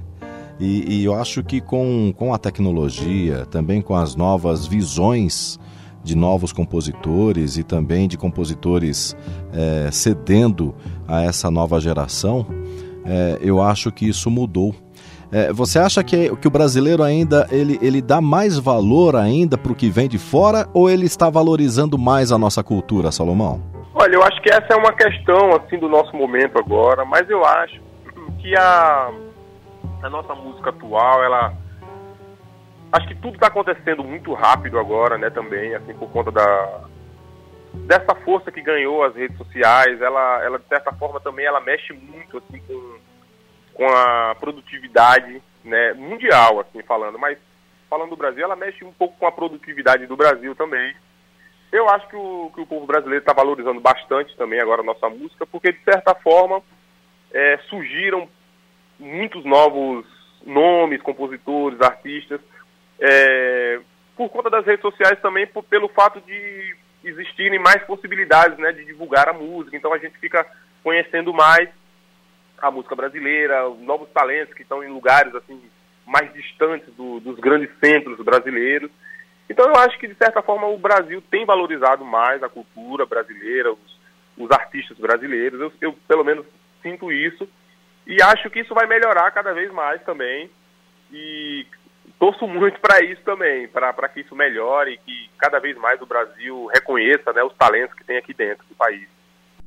E, 0.61 0.99
e 0.99 1.05
eu 1.05 1.15
acho 1.15 1.43
que 1.43 1.59
com, 1.59 2.13
com 2.15 2.35
a 2.35 2.39
tecnologia, 2.39 3.47
também 3.47 3.81
com 3.81 3.95
as 3.95 4.15
novas 4.15 4.67
visões 4.67 5.59
de 6.03 6.17
novos 6.17 6.53
compositores 6.53 7.57
e 7.57 7.63
também 7.63 8.09
de 8.09 8.17
compositores 8.17 9.17
é, 9.53 9.91
cedendo 9.91 10.75
a 11.07 11.23
essa 11.23 11.51
nova 11.51 11.81
geração, 11.81 12.47
é, 13.05 13.39
eu 13.41 13.61
acho 13.63 13.91
que 13.91 14.09
isso 14.09 14.31
mudou. 14.31 14.75
É, 15.31 15.53
você 15.53 15.79
acha 15.79 16.03
que, 16.03 16.35
que 16.37 16.49
o 16.49 16.51
brasileiro 16.51 17.03
ainda 17.03 17.47
ele, 17.51 17.79
ele 17.83 18.01
dá 18.01 18.21
mais 18.21 18.59
valor 18.59 19.15
ainda 19.15 19.59
para 19.59 19.73
o 19.73 19.75
que 19.75 19.91
vem 19.91 20.09
de 20.09 20.19
fora 20.19 20.67
ou 20.73 20.89
ele 20.89 21.05
está 21.05 21.29
valorizando 21.29 21.99
mais 21.99 22.33
a 22.33 22.39
nossa 22.39 22.63
cultura, 22.63 23.13
Salomão? 23.13 23.61
Olha, 23.95 24.15
eu 24.15 24.23
acho 24.23 24.41
que 24.41 24.51
essa 24.51 24.67
é 24.71 24.77
uma 24.77 24.93
questão 24.93 25.55
assim 25.57 25.79
do 25.79 25.89
nosso 25.89 26.17
momento 26.17 26.59
agora, 26.59 27.05
mas 27.05 27.29
eu 27.29 27.45
acho 27.45 27.81
que 28.39 28.57
a, 28.57 29.11
a 30.03 30.09
nossa 30.09 30.35
música 30.35 30.71
atual, 30.71 31.23
ela 31.23 31.53
acho 32.93 33.09
que 33.09 33.15
tudo 33.15 33.35
está 33.35 33.49
acontecendo 33.49 34.03
muito 34.05 34.33
rápido 34.35 34.79
agora, 34.79 35.19
né? 35.19 35.31
Também 35.31 35.75
assim 35.75 35.95
por 35.95 36.11
conta 36.11 36.31
da 36.31 36.85
dessa 37.75 38.15
força 38.25 38.51
que 38.51 38.63
ganhou 38.63 39.05
as 39.05 39.15
redes 39.15 39.37
sociais, 39.37 40.01
ela, 40.01 40.43
ela 40.43 40.59
de 40.59 40.67
certa 40.67 40.93
forma 40.93 41.21
também 41.21 41.47
ela 41.47 41.61
mexe 41.61 41.93
muito 41.93 42.39
assim 42.39 42.61
com 42.67 42.99
com 43.79 43.87
a 43.87 44.35
produtividade 44.35 45.41
né, 45.65 45.93
mundial, 45.93 46.59
assim 46.59 46.83
falando, 46.83 47.17
mas 47.17 47.39
falando 47.89 48.11
do 48.11 48.17
Brasil, 48.17 48.43
ela 48.43 48.57
mexe 48.57 48.85
um 48.85 48.93
pouco 48.93 49.17
com 49.17 49.27
a 49.27 49.33
produtividade 49.33 50.05
do 50.07 50.17
Brasil 50.17 50.53
também. 50.57 50.95
Eu 51.71 51.89
acho 51.89 52.09
que 52.09 52.17
o, 52.17 52.51
que 52.53 52.61
o 52.61 52.67
povo 52.67 52.87
brasileiro 52.87 53.23
está 53.23 53.33
valorizando 53.33 53.81
bastante 53.81 54.37
também 54.37 54.61
agora 54.61 54.83
a 54.83 54.85
nossa 54.85 55.09
música, 55.09 55.47
porque 55.47 55.73
de 55.73 55.85
certa 55.85 56.13
forma 56.15 56.61
é, 57.33 57.59
surgiram 57.69 58.29
muitos 58.99 59.45
novos 59.45 60.05
nomes, 60.45 61.01
compositores, 61.01 61.81
artistas, 61.81 62.41
é, 63.01 63.81
por 64.17 64.29
conta 64.29 64.51
das 64.51 64.67
redes 64.67 64.83
sociais 64.83 65.19
também, 65.21 65.47
por, 65.47 65.63
pelo 65.65 65.89
fato 65.89 66.21
de 66.21 66.77
existirem 67.05 67.59
mais 67.59 67.83
possibilidades 67.85 68.59
né, 68.59 68.73
de 68.73 68.85
divulgar 68.85 69.29
a 69.29 69.33
música. 69.33 69.77
Então 69.77 69.93
a 69.93 69.99
gente 69.99 70.19
fica 70.19 70.47
conhecendo 70.83 71.33
mais 71.33 71.69
a 72.61 72.71
música 72.71 72.97
brasileira, 72.97 73.69
novos 73.81 74.09
talentos 74.11 74.55
que 74.55 74.63
estão 74.63 74.83
em 74.83 74.89
lugares 74.89 75.35
assim 75.35 75.61
mais 76.05 76.33
distantes 76.33 76.93
do, 76.95 77.21
dos 77.21 77.39
grandes 77.39 77.71
centros 77.79 78.19
brasileiros. 78.25 78.91
Então 79.49 79.67
eu 79.67 79.77
acho 79.77 79.99
que 79.99 80.09
de 80.09 80.15
certa 80.15 80.43
forma 80.43 80.67
o 80.67 80.79
Brasil 80.79 81.23
tem 81.31 81.45
valorizado 81.45 82.05
mais 82.05 82.43
a 82.43 82.49
cultura 82.49 83.07
brasileira, 83.07 83.73
os, 83.73 83.99
os 84.37 84.51
artistas 84.51 84.99
brasileiros. 84.99 85.61
Eu, 85.61 85.73
eu, 85.81 85.93
pelo 86.09 86.25
menos 86.25 86.47
sinto 86.83 87.13
isso 87.13 87.49
e 88.07 88.23
acho 88.23 88.49
que 88.51 88.61
isso 88.61 88.75
vai 88.75 88.87
melhorar 88.87 89.31
cada 89.31 89.53
vez 89.53 89.71
mais 89.71 90.03
também. 90.03 90.51
E 91.13 91.67
torço 92.19 92.47
muito 92.47 92.81
para 92.81 93.03
isso 93.05 93.21
também, 93.25 93.69
para 93.69 94.09
que 94.09 94.21
isso 94.21 94.35
melhore 94.35 94.93
e 94.93 94.99
que 94.99 95.31
cada 95.39 95.59
vez 95.59 95.77
mais 95.77 96.01
o 96.01 96.07
Brasil 96.07 96.67
reconheça 96.75 97.33
né, 97.33 97.43
os 97.43 97.55
talentos 97.55 97.95
que 97.97 98.05
tem 98.05 98.19
aqui 98.19 98.35
dentro 98.35 98.65
do 98.69 98.75
país. 98.75 99.07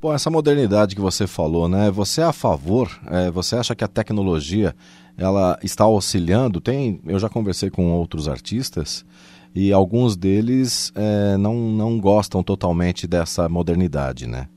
Bom, 0.01 0.13
essa 0.13 0.31
modernidade 0.31 0.95
que 0.95 1.01
você 1.01 1.27
falou, 1.27 1.69
né? 1.69 1.91
Você 1.91 2.21
é 2.21 2.23
a 2.23 2.33
favor? 2.33 2.89
É, 3.07 3.29
você 3.29 3.55
acha 3.55 3.75
que 3.75 3.83
a 3.83 3.87
tecnologia 3.87 4.75
ela 5.15 5.59
está 5.61 5.83
auxiliando? 5.83 6.59
Tem, 6.59 6.99
eu 7.05 7.19
já 7.19 7.29
conversei 7.29 7.69
com 7.69 7.91
outros 7.91 8.27
artistas 8.27 9.05
e 9.53 9.71
alguns 9.71 10.17
deles 10.17 10.91
é, 10.95 11.37
não, 11.37 11.53
não 11.53 11.99
gostam 11.99 12.41
totalmente 12.41 13.05
dessa 13.05 13.47
modernidade, 13.47 14.25
né? 14.25 14.47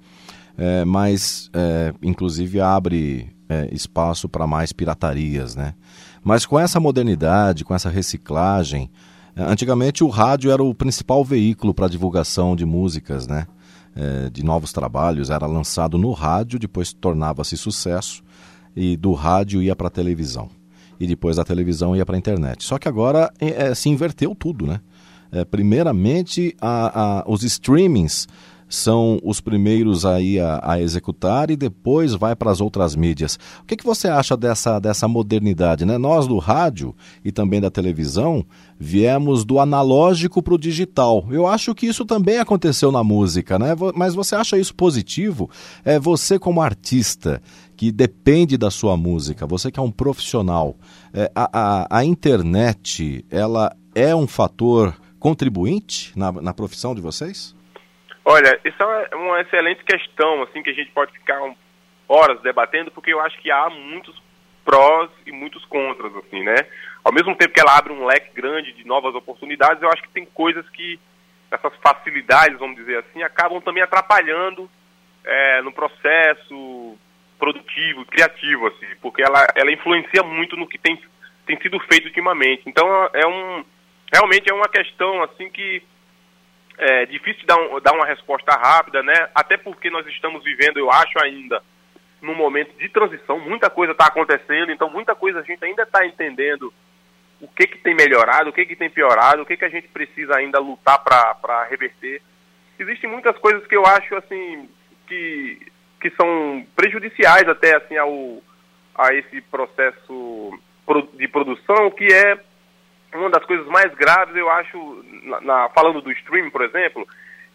É, 0.57 0.85
mas, 0.85 1.51
é, 1.53 1.93
inclusive, 2.03 2.61
abre 2.61 3.34
é, 3.49 3.69
espaço 3.73 4.29
para 4.29 4.47
mais 4.47 4.73
piratarias, 4.73 5.55
né? 5.55 5.75
Mas 6.23 6.47
com 6.47 6.59
essa 6.59 6.81
modernidade, 6.81 7.65
com 7.65 7.75
essa 7.75 7.91
reciclagem, 7.91 8.91
é, 9.37 9.43
antigamente 9.43 10.03
o 10.03 10.09
rádio 10.09 10.51
era 10.51 10.63
o 10.63 10.75
principal 10.75 11.25
veículo 11.25 11.75
para 11.75 11.89
divulgação 11.89 12.57
de 12.57 12.65
músicas, 12.65 13.27
né? 13.27 13.47
é, 13.95 14.29
de 14.31 14.45
novos 14.45 14.73
trabalhos 14.73 15.31
era 15.31 15.47
lançado 15.47 15.97
no 15.97 16.13
rádio, 16.13 16.59
depois 16.59 16.93
tornava-se 16.93 17.57
sucesso 17.57 18.23
e 18.75 18.97
do 18.97 19.13
rádio 19.13 19.63
ia 19.63 19.77
para 19.77 19.87
a 19.87 19.91
televisão 19.91 20.49
e 20.99 21.07
depois 21.07 21.37
da 21.37 21.45
televisão 21.45 21.95
ia 21.95 22.05
para 22.05 22.17
a 22.17 22.19
internet. 22.19 22.65
Só 22.65 22.79
que 22.79 22.89
agora 22.89 23.33
é, 23.39 23.75
se 23.75 23.89
inverteu 23.89 24.35
tudo, 24.35 24.67
né? 24.67 24.81
É, 25.33 25.45
primeiramente, 25.45 26.55
a, 26.61 27.21
a, 27.21 27.25
os 27.27 27.43
streamings 27.43 28.29
são 28.69 29.19
os 29.23 29.41
primeiros 29.41 30.05
aí 30.05 30.41
a, 30.41 30.61
a 30.63 30.81
executar 30.81 31.51
e 31.51 31.57
depois 31.57 32.15
vai 32.15 32.35
para 32.35 32.51
as 32.51 32.61
outras 32.61 32.97
mídias. 32.97 33.39
O 33.63 33.65
que, 33.65 33.77
que 33.77 33.85
você 33.85 34.09
acha 34.09 34.37
dessa, 34.37 34.79
dessa 34.79 35.07
modernidade? 35.07 35.85
Né? 35.85 35.99
Nós 35.99 36.27
do 36.27 36.39
rádio 36.39 36.95
e 37.25 37.31
também 37.31 37.61
da 37.61 37.71
televisão 37.71 38.45
viemos 38.79 39.45
do 39.45 39.59
analógico 39.59 40.43
para 40.43 40.55
o 40.55 40.59
digital. 40.59 41.27
Eu 41.31 41.47
acho 41.47 41.75
que 41.75 41.87
isso 41.87 42.05
também 42.05 42.39
aconteceu 42.39 42.91
na 42.91 43.05
música, 43.05 43.59
né? 43.59 43.75
mas 43.95 44.15
você 44.15 44.35
acha 44.35 44.59
isso 44.59 44.75
positivo? 44.75 45.49
É 45.85 45.99
você 45.99 46.39
como 46.39 46.61
artista 46.61 47.41
que 47.77 47.91
depende 47.91 48.57
da 48.57 48.71
sua 48.71 48.97
música, 48.97 49.47
você 49.47 49.71
que 49.71 49.81
é 49.81 49.83
um 49.83 49.91
profissional, 49.91 50.77
é, 51.13 51.31
a, 51.35 51.51
a, 51.53 51.99
a 51.99 52.05
internet 52.05 53.25
ela 53.31 53.75
é 53.95 54.15
um 54.15 54.27
fator 54.27 54.95
contribuinte 55.19 56.13
na, 56.17 56.31
na 56.33 56.53
profissão 56.53 56.95
de 56.95 57.01
vocês? 57.01 57.55
Olha, 58.25 58.59
isso 58.65 58.83
é 58.83 59.17
uma 59.17 59.41
excelente 59.41 59.85
questão, 59.85 60.43
assim, 60.43 60.63
que 60.63 60.71
a 60.71 60.75
gente 60.75 60.91
pode 60.93 61.13
ficar 61.13 61.41
horas 62.09 62.41
debatendo, 62.41 62.91
porque 62.91 63.13
eu 63.13 63.21
acho 63.21 63.39
que 63.41 63.51
há 63.51 63.69
muitos 63.69 64.21
prós 64.65 65.11
e 65.27 65.33
muitos 65.33 65.65
contras, 65.67 66.15
assim, 66.17 66.43
né? 66.43 66.57
Ao 67.05 67.13
mesmo 67.13 67.37
tempo 67.37 67.53
que 67.53 67.61
ela 67.61 67.77
abre 67.77 67.93
um 67.93 68.07
leque 68.07 68.35
grande 68.35 68.73
de 68.73 68.87
novas 68.87 69.15
oportunidades, 69.15 69.83
eu 69.83 69.91
acho 69.91 70.03
que 70.03 70.11
tem 70.11 70.25
coisas 70.25 70.67
que 70.71 70.99
essas 71.51 71.75
facilidades, 71.77 72.59
vamos 72.59 72.77
dizer 72.77 72.99
assim, 72.99 73.23
acabam 73.23 73.61
também 73.61 73.83
atrapalhando 73.83 74.69
é, 75.25 75.63
no 75.63 75.71
processo 75.71 76.97
produtivo, 77.39 78.07
criativo, 78.07 78.67
assim, 78.69 78.87
porque 79.03 79.23
ela, 79.23 79.47
ela 79.55 79.71
influencia 79.71 80.23
muito 80.23 80.57
no 80.57 80.67
que 80.67 80.79
tem, 80.79 80.99
tem 81.47 81.61
sido 81.61 81.79
feito 81.81 82.07
ultimamente. 82.07 82.63
Então, 82.67 82.89
é 83.13 83.27
um 83.27 83.65
realmente 84.13 84.49
é 84.49 84.55
uma 84.55 84.69
questão 84.69 85.23
assim 85.25 85.51
que 85.51 85.83
é 86.79 87.07
difícil 87.07 87.47
dar, 87.47 87.57
um, 87.57 87.81
dar 87.81 87.93
uma 87.93 88.07
resposta 88.07 88.53
rápida, 88.53 89.03
né? 89.03 89.29
Até 89.35 89.57
porque 89.57 89.91
nós 89.91 90.07
estamos 90.07 90.43
vivendo, 90.43 90.79
eu 90.79 90.91
acho 90.91 91.23
ainda, 91.23 91.63
num 92.21 92.35
momento 92.35 92.77
de 92.79 92.89
transição, 92.89 93.39
muita 93.39 93.71
coisa 93.71 93.93
está 93.93 94.07
acontecendo, 94.07 94.73
então 94.73 94.91
muita 94.91 95.15
coisa 95.15 95.41
a 95.41 95.43
gente 95.43 95.65
ainda 95.65 95.83
está 95.83 96.05
entendendo 96.07 96.73
o 97.41 97.49
que, 97.49 97.67
que 97.67 97.79
tem 97.79 97.95
melhorado, 97.95 98.51
o 98.51 98.53
que, 98.53 98.65
que 98.65 98.77
tem 98.77 98.89
piorado, 98.89 99.43
o 99.43 99.47
que, 99.47 99.57
que 99.57 99.65
a 99.65 99.69
gente 99.69 99.89
precisa 99.89 100.37
ainda 100.37 100.59
lutar 100.59 101.03
para 101.03 101.65
reverter. 101.65 102.23
Existem 102.79 103.09
muitas 103.09 103.37
coisas 103.39 103.67
que 103.67 103.77
eu 103.77 103.85
acho 103.87 104.17
assim 104.17 104.69
que, 105.07 105.67
que 106.01 106.11
são 106.11 106.67
prejudiciais 106.75 107.49
até 107.49 107.77
assim 107.77 107.97
ao, 107.97 108.43
a 108.95 109.13
esse 109.15 109.41
processo 109.43 110.59
de 111.15 111.29
produção, 111.29 111.91
que 111.91 112.07
é 112.13 112.39
uma 113.15 113.31
das 113.31 113.45
coisas 113.45 113.67
mais 113.67 113.93
graves, 113.95 114.35
eu 114.37 114.51
acho, 114.51 115.05
na, 115.23 115.41
na, 115.41 115.69
falando 115.71 116.01
do 116.01 116.13
streaming, 116.13 116.51
por 116.51 116.63
exemplo, 116.63 117.07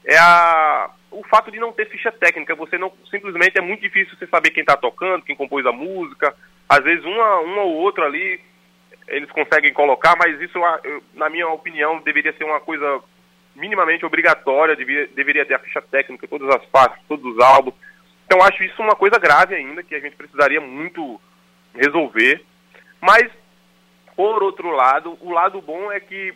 é 0.05 0.17
a, 0.17 0.89
o 1.11 1.23
fato 1.23 1.51
de 1.51 1.59
não 1.59 1.71
ter 1.71 1.87
ficha 1.89 2.11
técnica. 2.11 2.55
Você 2.55 2.77
não 2.77 2.91
simplesmente 3.09 3.57
é 3.57 3.61
muito 3.61 3.81
difícil 3.81 4.17
você 4.17 4.27
saber 4.27 4.51
quem 4.51 4.61
está 4.61 4.77
tocando, 4.77 5.23
quem 5.23 5.35
compôs 5.35 5.65
a 5.65 5.71
música. 5.71 6.35
Às 6.67 6.83
vezes 6.83 7.03
uma, 7.03 7.39
uma 7.39 7.61
ou 7.63 7.75
outra 7.75 8.05
ali 8.05 8.39
eles 9.07 9.29
conseguem 9.31 9.73
colocar, 9.73 10.15
mas 10.17 10.39
isso, 10.39 10.59
na 11.15 11.29
minha 11.29 11.47
opinião, 11.47 11.99
deveria 11.99 12.31
ser 12.33 12.43
uma 12.43 12.59
coisa 12.59 13.01
minimamente 13.55 14.05
obrigatória, 14.05 14.75
deveria, 14.75 15.07
deveria 15.07 15.45
ter 15.45 15.55
a 15.55 15.59
ficha 15.59 15.81
técnica, 15.81 16.27
todas 16.27 16.47
as 16.55 16.63
partes, 16.67 17.03
todos 17.07 17.25
os 17.33 17.39
álbuns. 17.39 17.73
Então 18.25 18.43
acho 18.43 18.63
isso 18.63 18.81
uma 18.81 18.95
coisa 18.95 19.17
grave 19.17 19.55
ainda, 19.55 19.83
que 19.83 19.95
a 19.95 19.99
gente 19.99 20.15
precisaria 20.15 20.61
muito 20.61 21.19
resolver. 21.73 22.45
Mas 23.01 23.27
por 24.19 24.43
outro 24.43 24.69
lado, 24.71 25.17
o 25.21 25.31
lado 25.31 25.61
bom 25.61 25.89
é 25.89 25.97
que 26.01 26.33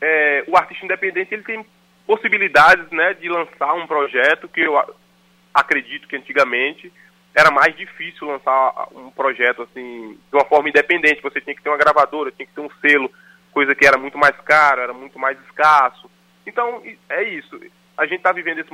é, 0.00 0.44
o 0.46 0.56
artista 0.56 0.84
independente 0.84 1.34
ele 1.34 1.42
tem 1.42 1.66
possibilidades 2.06 2.88
né, 2.92 3.12
de 3.14 3.28
lançar 3.28 3.74
um 3.74 3.88
projeto 3.88 4.46
que 4.46 4.60
eu 4.60 4.80
acredito 5.52 6.06
que 6.06 6.14
antigamente 6.14 6.92
era 7.34 7.50
mais 7.50 7.76
difícil 7.76 8.28
lançar 8.28 8.86
um 8.94 9.10
projeto 9.10 9.62
assim 9.62 10.16
de 10.30 10.36
uma 10.36 10.44
forma 10.44 10.68
independente. 10.68 11.20
Você 11.20 11.40
tinha 11.40 11.56
que 11.56 11.60
ter 11.60 11.68
uma 11.68 11.76
gravadora, 11.76 12.30
tinha 12.30 12.46
que 12.46 12.54
ter 12.54 12.60
um 12.60 12.70
selo, 12.80 13.10
coisa 13.50 13.74
que 13.74 13.84
era 13.84 13.98
muito 13.98 14.16
mais 14.16 14.36
caro, 14.42 14.82
era 14.82 14.92
muito 14.92 15.18
mais 15.18 15.36
escasso. 15.40 16.08
Então 16.46 16.80
é 17.08 17.24
isso. 17.24 17.60
A 17.96 18.04
gente 18.04 18.18
está 18.18 18.30
vivendo 18.30 18.60
esse 18.60 18.70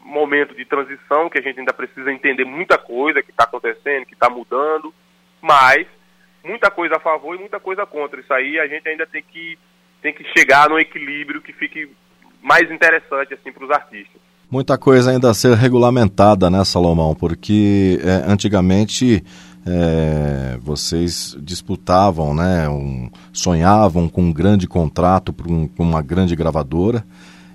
momento 0.00 0.54
de 0.54 0.64
transição 0.64 1.28
que 1.28 1.38
a 1.38 1.42
gente 1.42 1.58
ainda 1.58 1.74
precisa 1.74 2.10
entender 2.10 2.46
muita 2.46 2.78
coisa 2.78 3.22
que 3.22 3.32
está 3.32 3.44
acontecendo, 3.44 4.06
que 4.06 4.14
está 4.14 4.30
mudando, 4.30 4.94
mas 5.42 5.86
muita 6.46 6.70
coisa 6.70 6.96
a 6.96 7.00
favor 7.00 7.34
e 7.34 7.38
muita 7.38 7.58
coisa 7.58 7.84
contra. 7.84 8.20
Isso 8.20 8.32
aí 8.32 8.58
a 8.58 8.66
gente 8.66 8.88
ainda 8.88 9.06
tem 9.06 9.22
que, 9.22 9.58
tem 10.00 10.14
que 10.14 10.24
chegar 10.36 10.68
no 10.68 10.78
equilíbrio 10.78 11.42
que 11.42 11.52
fique 11.52 11.90
mais 12.42 12.70
interessante 12.70 13.34
assim 13.34 13.52
para 13.52 13.64
os 13.64 13.70
artistas. 13.70 14.20
Muita 14.48 14.78
coisa 14.78 15.10
ainda 15.10 15.30
a 15.30 15.34
ser 15.34 15.56
regulamentada, 15.56 16.48
né, 16.48 16.64
Salomão? 16.64 17.16
Porque 17.16 17.98
é, 18.00 18.30
antigamente 18.30 19.24
é, 19.66 20.56
vocês 20.62 21.36
disputavam, 21.40 22.32
né, 22.32 22.68
um, 22.68 23.10
sonhavam 23.32 24.08
com 24.08 24.22
um 24.22 24.32
grande 24.32 24.68
contrato 24.68 25.32
para 25.32 25.50
um, 25.50 25.68
uma 25.76 26.00
grande 26.00 26.36
gravadora 26.36 27.04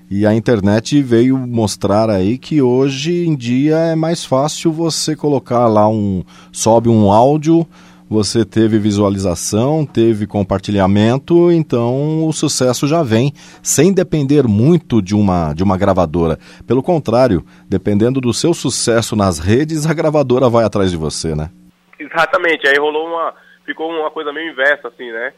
E 0.09 0.25
a 0.25 0.35
internet 0.35 1.01
veio 1.01 1.37
mostrar 1.37 2.09
aí 2.09 2.37
que 2.37 2.61
hoje 2.61 3.25
em 3.25 3.33
dia 3.33 3.77
é 3.77 3.95
mais 3.95 4.25
fácil 4.25 4.73
você 4.73 5.15
colocar 5.15 5.67
lá 5.67 5.87
um. 5.87 6.25
sobe 6.51 6.89
um 6.89 7.09
áudio, 7.09 7.65
você 8.11 8.43
teve 8.43 8.77
visualização, 8.77 9.85
teve 9.85 10.27
compartilhamento, 10.27 11.49
então 11.49 12.27
o 12.27 12.33
sucesso 12.33 12.85
já 12.85 13.01
vem, 13.01 13.31
sem 13.63 13.93
depender 13.93 14.43
muito 14.43 15.01
de 15.01 15.15
uma, 15.15 15.53
de 15.53 15.63
uma 15.63 15.77
gravadora. 15.77 16.37
Pelo 16.67 16.83
contrário, 16.83 17.41
dependendo 17.69 18.19
do 18.19 18.33
seu 18.33 18.53
sucesso 18.53 19.15
nas 19.15 19.39
redes, 19.39 19.89
a 19.89 19.93
gravadora 19.93 20.49
vai 20.49 20.65
atrás 20.65 20.91
de 20.91 20.97
você, 20.97 21.33
né? 21.33 21.49
Exatamente, 21.97 22.67
aí 22.67 22.77
rolou 22.77 23.07
uma. 23.07 23.33
ficou 23.65 23.89
uma 23.89 24.11
coisa 24.11 24.33
meio 24.33 24.51
inversa, 24.51 24.89
assim, 24.89 25.09
né? 25.09 25.31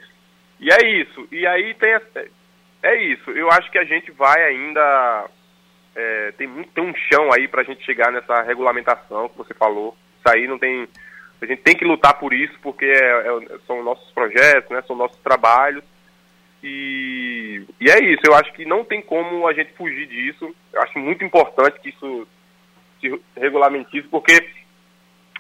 E 0.60 0.72
é 0.72 1.00
isso. 1.00 1.28
E 1.32 1.46
aí 1.46 1.76
tem. 1.76 1.94
É 2.82 3.04
isso. 3.04 3.30
Eu 3.30 3.52
acho 3.52 3.70
que 3.70 3.78
a 3.78 3.86
gente 3.86 4.10
vai 4.12 4.44
ainda. 4.46 5.26
É, 5.96 6.34
tem, 6.40 6.48
muito, 6.48 6.72
tem 6.72 6.84
um 6.84 6.96
chão 7.12 7.32
aí 7.32 7.48
pra 7.48 7.62
gente 7.62 7.86
chegar 7.86 8.12
nessa 8.12 8.42
regulamentação 8.42 9.30
que 9.30 9.38
você 9.38 9.54
falou. 9.54 9.96
Isso 10.18 10.34
aí 10.36 10.48
não 10.48 10.58
tem. 10.58 10.88
A 11.44 11.46
gente 11.46 11.62
tem 11.62 11.76
que 11.76 11.86
lutar 11.86 12.18
por 12.18 12.34
isso, 12.34 12.54
porque 12.62 12.86
é, 12.86 13.28
é, 13.28 13.58
são 13.68 13.84
nossos 13.84 14.10
projetos, 14.12 14.70
né, 14.70 14.82
são 14.88 14.96
nossos 14.96 15.18
trabalhos. 15.18 15.84
E, 16.64 17.66
e 17.80 17.90
é 17.90 18.02
isso. 18.02 18.22
Eu 18.26 18.34
acho 18.36 18.54
que 18.54 18.66
não 18.66 18.86
tem 18.86 19.02
como 19.02 19.46
a 19.48 19.54
gente 19.54 19.74
fugir 19.74 20.08
disso. 20.08 20.56
Eu 20.72 20.82
acho 20.82 20.98
muito 21.00 21.24
importante 21.24 21.80
que 21.82 21.90
isso 21.90 22.28
se 23.02 23.22
regulamentize, 23.36 24.08
porque 24.08 24.42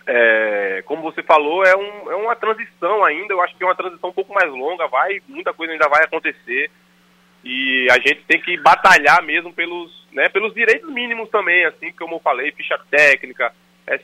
é, 0.06 0.84
como 0.86 1.02
você 1.02 1.24
falou, 1.24 1.64
é, 1.64 1.76
um, 1.76 2.12
é 2.12 2.16
uma 2.16 2.36
transição 2.36 3.06
ainda, 3.06 3.34
eu 3.34 3.42
acho 3.42 3.56
que 3.56 3.64
é 3.64 3.68
uma 3.68 3.76
transição 3.76 4.10
um 4.10 4.14
pouco 4.14 4.34
mais 4.34 4.50
longa, 4.52 4.86
vai, 4.88 5.22
muita 5.28 5.54
coisa 5.54 5.72
ainda 5.72 5.88
vai 5.88 6.04
acontecer. 6.04 6.70
E 7.46 7.88
a 7.90 7.96
gente 7.96 8.24
tem 8.28 8.42
que 8.42 8.58
batalhar 8.58 9.22
mesmo 9.24 9.54
pelos, 9.54 10.06
né, 10.12 10.28
pelos 10.30 10.54
direitos 10.54 10.90
mínimos 10.90 11.30
também, 11.30 11.66
assim, 11.66 11.92
como 11.94 12.16
eu 12.16 12.20
falei, 12.20 12.52
ficha 12.52 12.78
técnica, 12.90 13.54
é 13.88 13.98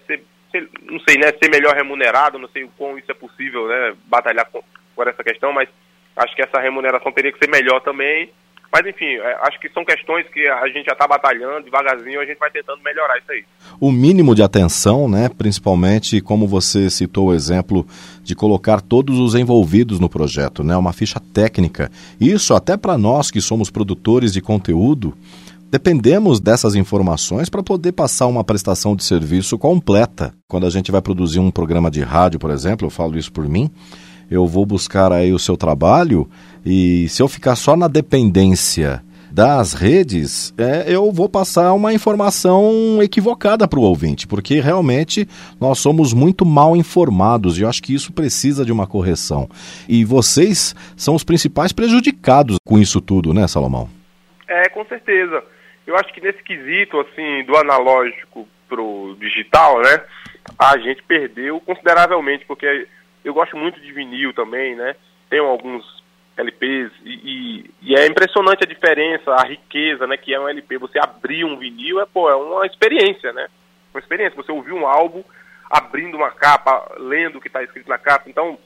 ser, 0.51 0.69
não 0.83 0.99
sei, 1.01 1.17
né, 1.17 1.27
ser 1.31 1.49
melhor 1.49 1.75
remunerado, 1.75 2.39
não 2.39 2.49
sei 2.49 2.63
o 2.63 2.71
quão 2.77 2.97
isso 2.97 3.11
é 3.11 3.15
possível, 3.15 3.67
né, 3.67 3.95
batalhar 4.05 4.45
com, 4.49 4.63
por 4.95 5.07
essa 5.07 5.23
questão, 5.23 5.53
mas 5.53 5.69
acho 6.15 6.35
que 6.35 6.41
essa 6.41 6.59
remuneração 6.59 7.11
teria 7.11 7.31
que 7.31 7.39
ser 7.39 7.49
melhor 7.49 7.81
também. 7.81 8.31
Mas 8.71 8.85
enfim, 8.85 9.15
é, 9.15 9.39
acho 9.47 9.59
que 9.59 9.67
são 9.69 9.83
questões 9.83 10.27
que 10.27 10.47
a 10.47 10.67
gente 10.67 10.85
já 10.85 10.91
está 10.93 11.07
batalhando, 11.07 11.63
devagarzinho 11.63 12.21
a 12.21 12.25
gente 12.25 12.37
vai 12.37 12.51
tentando 12.51 12.81
melhorar 12.83 13.17
isso 13.17 13.31
aí. 13.31 13.43
O 13.79 13.91
mínimo 13.91 14.35
de 14.35 14.43
atenção, 14.43 15.09
né, 15.09 15.27
principalmente 15.27 16.21
como 16.21 16.47
você 16.47 16.89
citou 16.89 17.29
o 17.29 17.33
exemplo 17.33 17.85
de 18.21 18.35
colocar 18.35 18.79
todos 18.79 19.17
os 19.17 19.33
envolvidos 19.33 19.99
no 19.99 20.07
projeto, 20.07 20.63
né, 20.63 20.77
uma 20.77 20.93
ficha 20.93 21.19
técnica. 21.33 21.89
Isso 22.21 22.53
até 22.53 22.77
para 22.77 22.97
nós 22.97 23.31
que 23.31 23.41
somos 23.41 23.71
produtores 23.71 24.31
de 24.31 24.41
conteúdo, 24.41 25.17
dependemos 25.69 26.39
dessas 26.39 26.75
informações 26.75 27.49
para 27.49 27.63
poder 27.63 27.91
passar 27.91 28.27
uma 28.27 28.43
prestação 28.43 28.95
de 28.95 29.03
serviço 29.03 29.57
completa. 29.57 30.33
Quando 30.47 30.65
a 30.65 30.69
gente 30.69 30.91
vai 30.91 31.01
produzir 31.01 31.39
um 31.39 31.51
programa 31.51 31.91
de 31.91 32.01
rádio, 32.01 32.39
por 32.39 32.51
exemplo, 32.51 32.87
eu 32.87 32.91
falo 32.91 33.17
isso 33.17 33.31
por 33.31 33.47
mim, 33.47 33.69
eu 34.29 34.45
vou 34.47 34.65
buscar 34.65 35.11
aí 35.11 35.31
o 35.31 35.39
seu 35.39 35.55
trabalho 35.55 36.29
e 36.65 37.07
se 37.09 37.21
eu 37.21 37.27
ficar 37.27 37.55
só 37.55 37.75
na 37.75 37.87
dependência 37.87 39.03
das 39.31 39.73
redes, 39.73 40.53
é, 40.57 40.85
eu 40.87 41.11
vou 41.11 41.29
passar 41.29 41.73
uma 41.73 41.93
informação 41.93 42.99
equivocada 42.99 43.67
para 43.67 43.79
o 43.79 43.83
ouvinte, 43.83 44.25
porque 44.27 44.59
realmente 44.59 45.27
nós 45.61 45.77
somos 45.77 46.13
muito 46.13 46.43
mal 46.43 46.75
informados 46.75 47.57
e 47.57 47.61
eu 47.61 47.69
acho 47.69 47.83
que 47.83 47.93
isso 47.93 48.11
precisa 48.11 48.65
de 48.65 48.71
uma 48.71 48.87
correção. 48.87 49.47
E 49.87 50.03
vocês 50.03 50.75
são 50.97 51.13
os 51.13 51.23
principais 51.23 51.71
prejudicados 51.71 52.57
com 52.65 52.79
isso 52.79 52.99
tudo, 52.99 53.31
né, 53.31 53.47
Salomão? 53.47 53.87
É, 54.47 54.67
com 54.69 54.83
certeza. 54.85 55.43
Eu 55.89 55.97
acho 55.97 56.13
que 56.13 56.21
nesse 56.21 56.43
quesito, 56.43 56.99
assim, 56.99 57.43
do 57.45 57.57
analógico 57.57 58.47
pro 58.67 59.17
digital, 59.19 59.81
né, 59.81 60.05
a 60.57 60.77
gente 60.77 61.01
perdeu 61.01 61.59
consideravelmente, 61.61 62.45
porque 62.45 62.87
eu 63.25 63.33
gosto 63.33 63.57
muito 63.57 63.79
de 63.81 63.91
vinil 63.91 64.31
também, 64.31 64.75
né? 64.75 64.95
Tenho 65.31 65.45
alguns 65.45 65.83
LPs 66.37 66.91
e, 67.03 67.09
e, 67.11 67.71
e, 67.81 67.95
é 67.95 68.05
impressionante 68.05 68.63
a 68.63 68.67
diferença, 68.67 69.31
a 69.31 69.43
riqueza, 69.43 70.05
né? 70.05 70.15
Que 70.15 70.31
é 70.31 70.39
um 70.39 70.47
LP. 70.47 70.77
Você 70.77 70.99
abrir 70.99 71.43
um 71.43 71.57
vinil 71.57 71.99
é, 71.99 72.05
pô, 72.05 72.29
é 72.29 72.35
uma 72.35 72.67
experiência, 72.67 73.33
né? 73.33 73.47
Uma 73.91 73.99
experiência. 73.99 74.35
Você 74.35 74.51
ouvir 74.51 74.73
um 74.73 74.85
álbum 74.85 75.23
abrindo 75.71 76.17
uma 76.17 76.29
capa, 76.29 76.87
lendo 76.99 77.39
o 77.39 77.41
que 77.41 77.47
está 77.47 77.63
escrito 77.63 77.89
na 77.89 77.97
capa. 77.97 78.29
Então, 78.29 78.59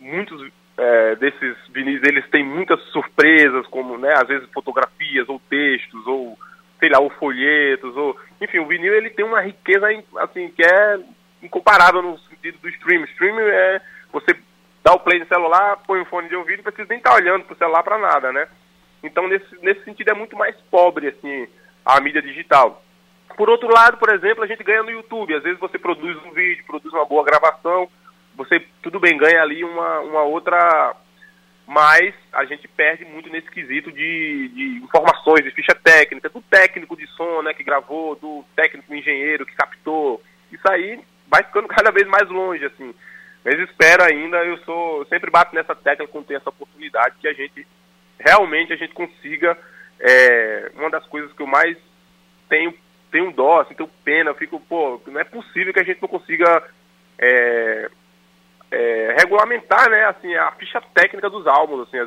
muitos 0.00 0.50
é, 0.76 1.14
desses 1.16 1.56
vinis, 1.70 2.02
eles 2.02 2.28
têm 2.30 2.44
muitas 2.44 2.80
surpresas, 2.90 3.64
como, 3.68 3.96
né? 3.96 4.12
Às 4.14 4.26
vezes 4.26 4.50
fotografias 4.52 5.28
ou 5.28 5.40
textos 5.48 6.06
ou, 6.06 6.38
sei 6.78 6.88
lá, 6.88 7.00
ou 7.00 7.10
folhetos 7.10 7.96
ou... 7.96 8.16
Enfim, 8.40 8.58
o 8.58 8.66
vinil, 8.66 8.94
ele 8.94 9.10
tem 9.10 9.24
uma 9.24 9.40
riqueza, 9.40 9.86
assim, 10.18 10.48
que 10.50 10.62
é 10.62 10.98
incomparável 11.42 12.02
no 12.02 12.18
sentido 12.18 12.58
do 12.58 12.68
stream. 12.68 13.04
Stream 13.04 13.38
é 13.38 13.80
você 14.12 14.36
dá 14.82 14.92
o 14.94 15.00
play 15.00 15.18
no 15.18 15.26
celular, 15.26 15.78
põe 15.86 16.00
um 16.00 16.04
fone 16.06 16.28
de 16.28 16.36
ouvido, 16.36 16.58
não 16.58 16.64
precisa 16.64 16.88
nem 16.88 16.98
estar 16.98 17.10
tá 17.10 17.16
olhando 17.16 17.44
para 17.44 17.54
o 17.54 17.58
celular 17.58 17.82
para 17.82 17.98
nada, 17.98 18.32
né? 18.32 18.48
Então, 19.02 19.28
nesse, 19.28 19.56
nesse 19.62 19.84
sentido, 19.84 20.10
é 20.10 20.14
muito 20.14 20.36
mais 20.36 20.56
pobre, 20.70 21.08
assim, 21.08 21.46
a 21.84 22.00
mídia 22.00 22.22
digital. 22.22 22.82
Por 23.36 23.48
outro 23.48 23.68
lado, 23.72 23.96
por 23.98 24.12
exemplo, 24.12 24.42
a 24.42 24.46
gente 24.46 24.64
ganha 24.64 24.82
no 24.82 24.90
YouTube. 24.90 25.34
Às 25.34 25.42
vezes 25.42 25.60
você 25.60 25.78
produz 25.78 26.16
um 26.24 26.32
vídeo, 26.32 26.64
produz 26.66 26.92
uma 26.92 27.04
boa 27.04 27.24
gravação, 27.24 27.88
você, 28.34 28.64
tudo 28.82 28.98
bem, 28.98 29.16
ganha 29.16 29.42
ali 29.42 29.62
uma, 29.64 30.00
uma 30.00 30.22
outra... 30.22 30.96
Mas 31.68 32.14
a 32.32 32.46
gente 32.46 32.66
perde 32.66 33.04
muito 33.04 33.28
nesse 33.28 33.50
quesito 33.50 33.92
de, 33.92 34.48
de 34.48 34.82
informações, 34.82 35.44
de 35.44 35.50
ficha 35.50 35.74
técnica, 35.74 36.30
do 36.30 36.40
técnico 36.40 36.96
de 36.96 37.06
som, 37.08 37.42
né, 37.42 37.52
que 37.52 37.62
gravou, 37.62 38.16
do 38.16 38.42
técnico 38.56 38.94
engenheiro 38.94 39.44
que 39.44 39.54
captou. 39.54 40.22
Isso 40.50 40.66
aí 40.66 40.98
vai 41.26 41.42
ficando 41.42 41.68
cada 41.68 41.90
vez 41.90 42.08
mais 42.08 42.26
longe, 42.30 42.64
assim. 42.64 42.94
Mas 43.44 43.60
espero 43.60 44.02
ainda, 44.02 44.38
eu 44.46 44.56
sou, 44.64 45.04
sempre 45.08 45.30
bato 45.30 45.54
nessa 45.54 45.74
tecla 45.74 46.08
quando 46.08 46.28
tem 46.28 46.38
essa 46.38 46.48
oportunidade, 46.48 47.16
que 47.20 47.28
a 47.28 47.34
gente, 47.34 47.66
realmente, 48.18 48.72
a 48.72 48.76
gente 48.76 48.94
consiga, 48.94 49.54
é, 50.00 50.72
uma 50.74 50.88
das 50.88 51.04
coisas 51.06 51.30
que 51.34 51.42
eu 51.42 51.46
mais 51.46 51.76
tenho, 52.48 52.72
tenho 53.10 53.30
dó, 53.30 53.60
assim, 53.60 53.74
tenho 53.74 53.90
pena, 54.02 54.30
eu 54.30 54.34
fico, 54.36 54.58
pô, 54.58 55.02
não 55.06 55.20
é 55.20 55.24
possível 55.24 55.74
que 55.74 55.80
a 55.80 55.84
gente 55.84 56.00
não 56.00 56.08
consiga 56.08 56.66
é, 57.18 57.90
é, 58.70 59.14
regulamentar, 59.18 59.88
né, 59.90 60.04
assim, 60.04 60.34
a 60.34 60.52
ficha 60.52 60.80
técnica 60.94 61.30
dos 61.30 61.46
álbuns, 61.46 61.88
assim, 61.88 61.98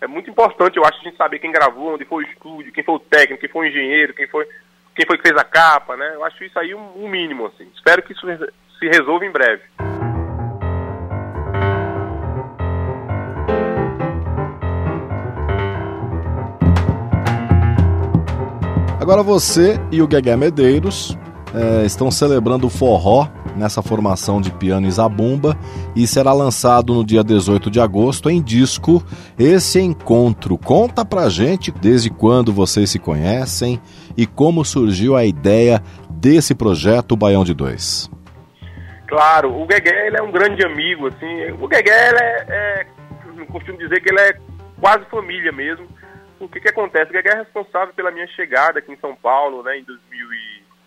é 0.00 0.06
muito 0.06 0.28
importante, 0.28 0.76
eu 0.76 0.84
acho, 0.84 0.98
a 1.00 1.04
gente 1.04 1.16
saber 1.16 1.38
quem 1.38 1.52
gravou, 1.52 1.94
onde 1.94 2.04
foi 2.04 2.24
o 2.24 2.26
estúdio, 2.26 2.72
quem 2.72 2.82
foi 2.82 2.94
o 2.94 2.98
técnico, 2.98 3.40
quem 3.40 3.50
foi 3.50 3.66
o 3.66 3.70
engenheiro, 3.70 4.14
quem 4.14 4.26
foi 4.26 4.46
quem 4.94 5.06
foi 5.06 5.16
que 5.16 5.26
fez 5.26 5.40
a 5.40 5.44
capa, 5.44 5.96
né? 5.96 6.12
Eu 6.14 6.24
acho 6.24 6.44
isso 6.44 6.58
aí 6.58 6.74
um, 6.74 7.04
um 7.04 7.08
mínimo, 7.08 7.46
assim. 7.46 7.66
Espero 7.74 8.02
que 8.02 8.12
isso 8.12 8.26
se 8.78 8.86
resolva 8.88 9.24
em 9.24 9.30
breve. 9.30 9.62
Agora 19.00 19.22
você 19.22 19.80
e 19.90 20.00
o 20.00 20.06
Guegué 20.06 20.36
Medeiros 20.36 21.16
é, 21.54 21.84
estão 21.84 22.10
celebrando 22.10 22.66
o 22.66 22.70
forró 22.70 23.26
nessa 23.56 23.82
formação 23.82 24.40
de 24.40 24.52
piano 24.52 24.86
e 24.86 24.90
zabumba 24.90 25.56
e 25.94 26.06
será 26.06 26.32
lançado 26.32 26.94
no 26.94 27.04
dia 27.04 27.22
18 27.22 27.70
de 27.70 27.80
agosto 27.80 28.30
em 28.30 28.42
disco 28.42 29.02
esse 29.38 29.80
encontro. 29.80 30.58
Conta 30.58 31.04
pra 31.04 31.28
gente 31.28 31.70
desde 31.70 32.10
quando 32.10 32.52
vocês 32.52 32.90
se 32.90 32.98
conhecem 32.98 33.80
e 34.16 34.26
como 34.26 34.64
surgiu 34.64 35.16
a 35.16 35.24
ideia 35.24 35.82
desse 36.10 36.54
projeto 36.54 37.16
Baião 37.16 37.44
de 37.44 37.54
Dois. 37.54 38.10
Claro, 39.06 39.54
o 39.54 39.66
Guegué 39.66 40.06
ele 40.06 40.16
é 40.16 40.22
um 40.22 40.32
grande 40.32 40.64
amigo, 40.64 41.08
assim, 41.08 41.50
o 41.60 41.68
Guegué 41.68 42.08
ele 42.08 42.18
é, 42.18 42.46
é 42.48 42.86
costumo 43.52 43.76
dizer 43.76 44.00
que 44.00 44.08
ele 44.08 44.20
é 44.20 44.32
quase 44.80 45.04
família 45.06 45.52
mesmo. 45.52 45.86
O 46.40 46.48
que 46.48 46.60
que 46.60 46.70
acontece? 46.70 47.10
O 47.10 47.12
Guegué 47.12 47.30
é 47.34 47.38
responsável 47.38 47.92
pela 47.94 48.10
minha 48.10 48.26
chegada 48.28 48.78
aqui 48.78 48.90
em 48.90 48.96
São 48.96 49.14
Paulo, 49.14 49.62
né, 49.62 49.78
em 49.78 49.84
2000 49.84 50.32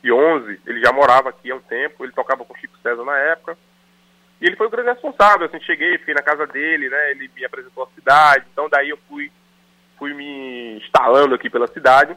2011, 0.06 0.62
ele 0.68 0.82
já 0.82 0.92
morava 0.92 1.30
aqui 1.30 1.52
há 1.52 1.56
um 1.56 1.62
tempo, 1.62 2.04
ele 2.04 2.12
tocava 2.12 2.46
com 2.46 2.54
o 2.54 2.58
Chico 2.58 2.78
César 2.82 3.04
na 3.04 3.18
época. 3.18 3.58
E 4.40 4.46
ele 4.46 4.56
foi 4.56 4.68
o 4.68 4.70
grande 4.70 4.90
responsável, 4.90 5.48
assim, 5.48 5.60
cheguei, 5.62 5.98
fiquei 5.98 6.14
na 6.14 6.22
casa 6.22 6.46
dele, 6.46 6.90
né, 6.90 7.12
ele 7.12 7.30
me 7.36 7.46
apresentou 7.46 7.84
a 7.84 7.96
cidade, 7.96 8.46
então 8.52 8.70
daí 8.70 8.90
eu 8.90 8.98
fui, 9.08 9.32
fui 9.98 10.14
me 10.14 10.78
instalando 10.78 11.34
aqui 11.34 11.50
pela 11.50 11.68
cidade. 11.68 12.16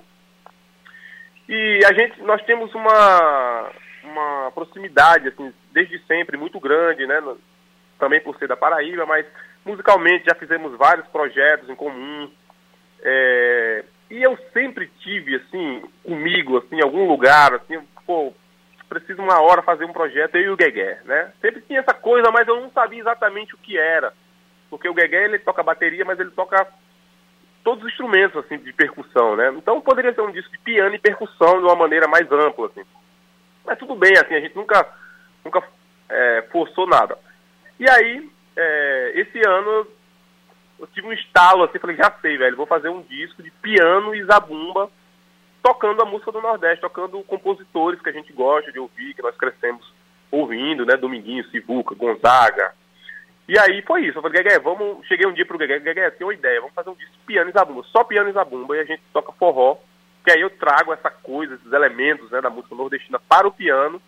E 1.48 1.80
a 1.86 1.92
gente, 1.94 2.20
nós 2.22 2.42
temos 2.44 2.74
uma, 2.74 3.70
uma 4.04 4.50
proximidade, 4.52 5.28
assim, 5.28 5.52
desde 5.72 5.98
sempre, 6.06 6.36
muito 6.36 6.60
grande, 6.60 7.06
né, 7.06 7.22
também 7.98 8.20
por 8.20 8.36
ser 8.36 8.48
da 8.48 8.56
Paraíba, 8.56 9.06
mas 9.06 9.24
musicalmente 9.64 10.26
já 10.26 10.34
fizemos 10.34 10.76
vários 10.76 11.06
projetos 11.08 11.68
em 11.68 11.74
comum. 11.74 12.30
É, 13.00 13.84
e 14.10 14.22
eu 14.22 14.36
sempre 14.52 14.90
tive, 15.00 15.36
assim, 15.36 15.82
comigo, 16.02 16.58
assim, 16.58 16.80
algum 16.80 17.06
lugar, 17.06 17.54
assim, 17.54 17.77
uma 19.20 19.40
hora 19.40 19.62
fazer 19.62 19.84
um 19.84 19.92
projeto, 19.92 20.36
eu 20.36 20.42
e 20.42 20.48
o 20.50 20.56
Guegué, 20.56 21.00
né? 21.04 21.32
Sempre 21.40 21.60
tinha 21.62 21.80
essa 21.80 21.94
coisa, 21.94 22.30
mas 22.30 22.46
eu 22.46 22.60
não 22.60 22.70
sabia 22.70 23.00
exatamente 23.00 23.54
o 23.54 23.58
que 23.58 23.78
era. 23.78 24.12
Porque 24.70 24.88
o 24.88 24.94
Guegué, 24.94 25.24
ele 25.24 25.38
toca 25.38 25.62
bateria, 25.62 26.04
mas 26.04 26.18
ele 26.18 26.30
toca 26.30 26.66
todos 27.64 27.84
os 27.84 27.90
instrumentos 27.90 28.36
assim 28.36 28.58
de 28.58 28.72
percussão, 28.72 29.36
né? 29.36 29.52
Então 29.56 29.80
poderia 29.80 30.12
ser 30.14 30.22
um 30.22 30.32
disco 30.32 30.50
de 30.52 30.58
piano 30.58 30.94
e 30.94 30.98
percussão 30.98 31.58
de 31.58 31.64
uma 31.64 31.76
maneira 31.76 32.08
mais 32.08 32.30
ampla, 32.30 32.66
assim. 32.66 32.84
Mas 33.64 33.78
tudo 33.78 33.94
bem, 33.94 34.12
assim, 34.12 34.34
a 34.34 34.40
gente 34.40 34.56
nunca, 34.56 34.86
nunca 35.44 35.62
é, 36.08 36.42
forçou 36.50 36.86
nada. 36.86 37.18
E 37.78 37.88
aí, 37.88 38.30
é, 38.56 39.12
esse 39.14 39.38
ano 39.46 39.86
eu 40.78 40.86
tive 40.88 41.08
um 41.08 41.12
estalo 41.12 41.64
assim, 41.64 41.78
falei, 41.78 41.96
já 41.96 42.10
sei, 42.20 42.38
velho, 42.38 42.56
vou 42.56 42.66
fazer 42.66 42.88
um 42.88 43.02
disco 43.02 43.42
de 43.42 43.50
piano 43.50 44.14
e 44.14 44.24
zabumba 44.24 44.88
tocando 45.68 46.00
a 46.00 46.06
música 46.06 46.32
do 46.32 46.40
Nordeste, 46.40 46.80
tocando 46.80 47.22
compositores 47.24 48.00
que 48.00 48.08
a 48.08 48.12
gente 48.12 48.32
gosta 48.32 48.72
de 48.72 48.78
ouvir, 48.78 49.12
que 49.12 49.20
nós 49.20 49.36
crescemos 49.36 49.92
ouvindo, 50.30 50.86
né? 50.86 50.96
Dominguinho, 50.96 51.44
Sivuca, 51.50 51.94
Gonzaga. 51.94 52.72
E 53.46 53.58
aí 53.58 53.82
foi 53.82 54.06
isso. 54.06 54.16
Eu 54.16 54.22
falei, 54.22 54.42
Guegué, 54.42 54.58
vamos. 54.58 55.06
Cheguei 55.06 55.26
um 55.26 55.32
dia 55.32 55.44
pro 55.44 55.58
Guegué, 55.58 55.78
Guegué, 55.78 56.10
tem 56.10 56.26
uma 56.26 56.32
ideia, 56.32 56.60
vamos 56.60 56.74
fazer 56.74 56.88
um 56.88 56.94
disco 56.94 57.12
piano 57.26 57.50
e 57.50 57.52
zabumba, 57.52 57.82
só 57.92 58.02
piano 58.02 58.30
e 58.30 58.32
zabumba, 58.32 58.76
e 58.76 58.80
a 58.80 58.84
gente 58.84 59.02
toca 59.12 59.30
forró, 59.32 59.76
que 60.24 60.30
aí 60.30 60.40
eu 60.40 60.48
trago 60.48 60.92
essa 60.92 61.10
coisa, 61.10 61.54
esses 61.54 61.72
elementos 61.72 62.30
né, 62.30 62.40
da 62.40 62.48
música 62.48 62.74
nordestina 62.74 63.20
para 63.28 63.46
o 63.46 63.52
piano, 63.52 64.00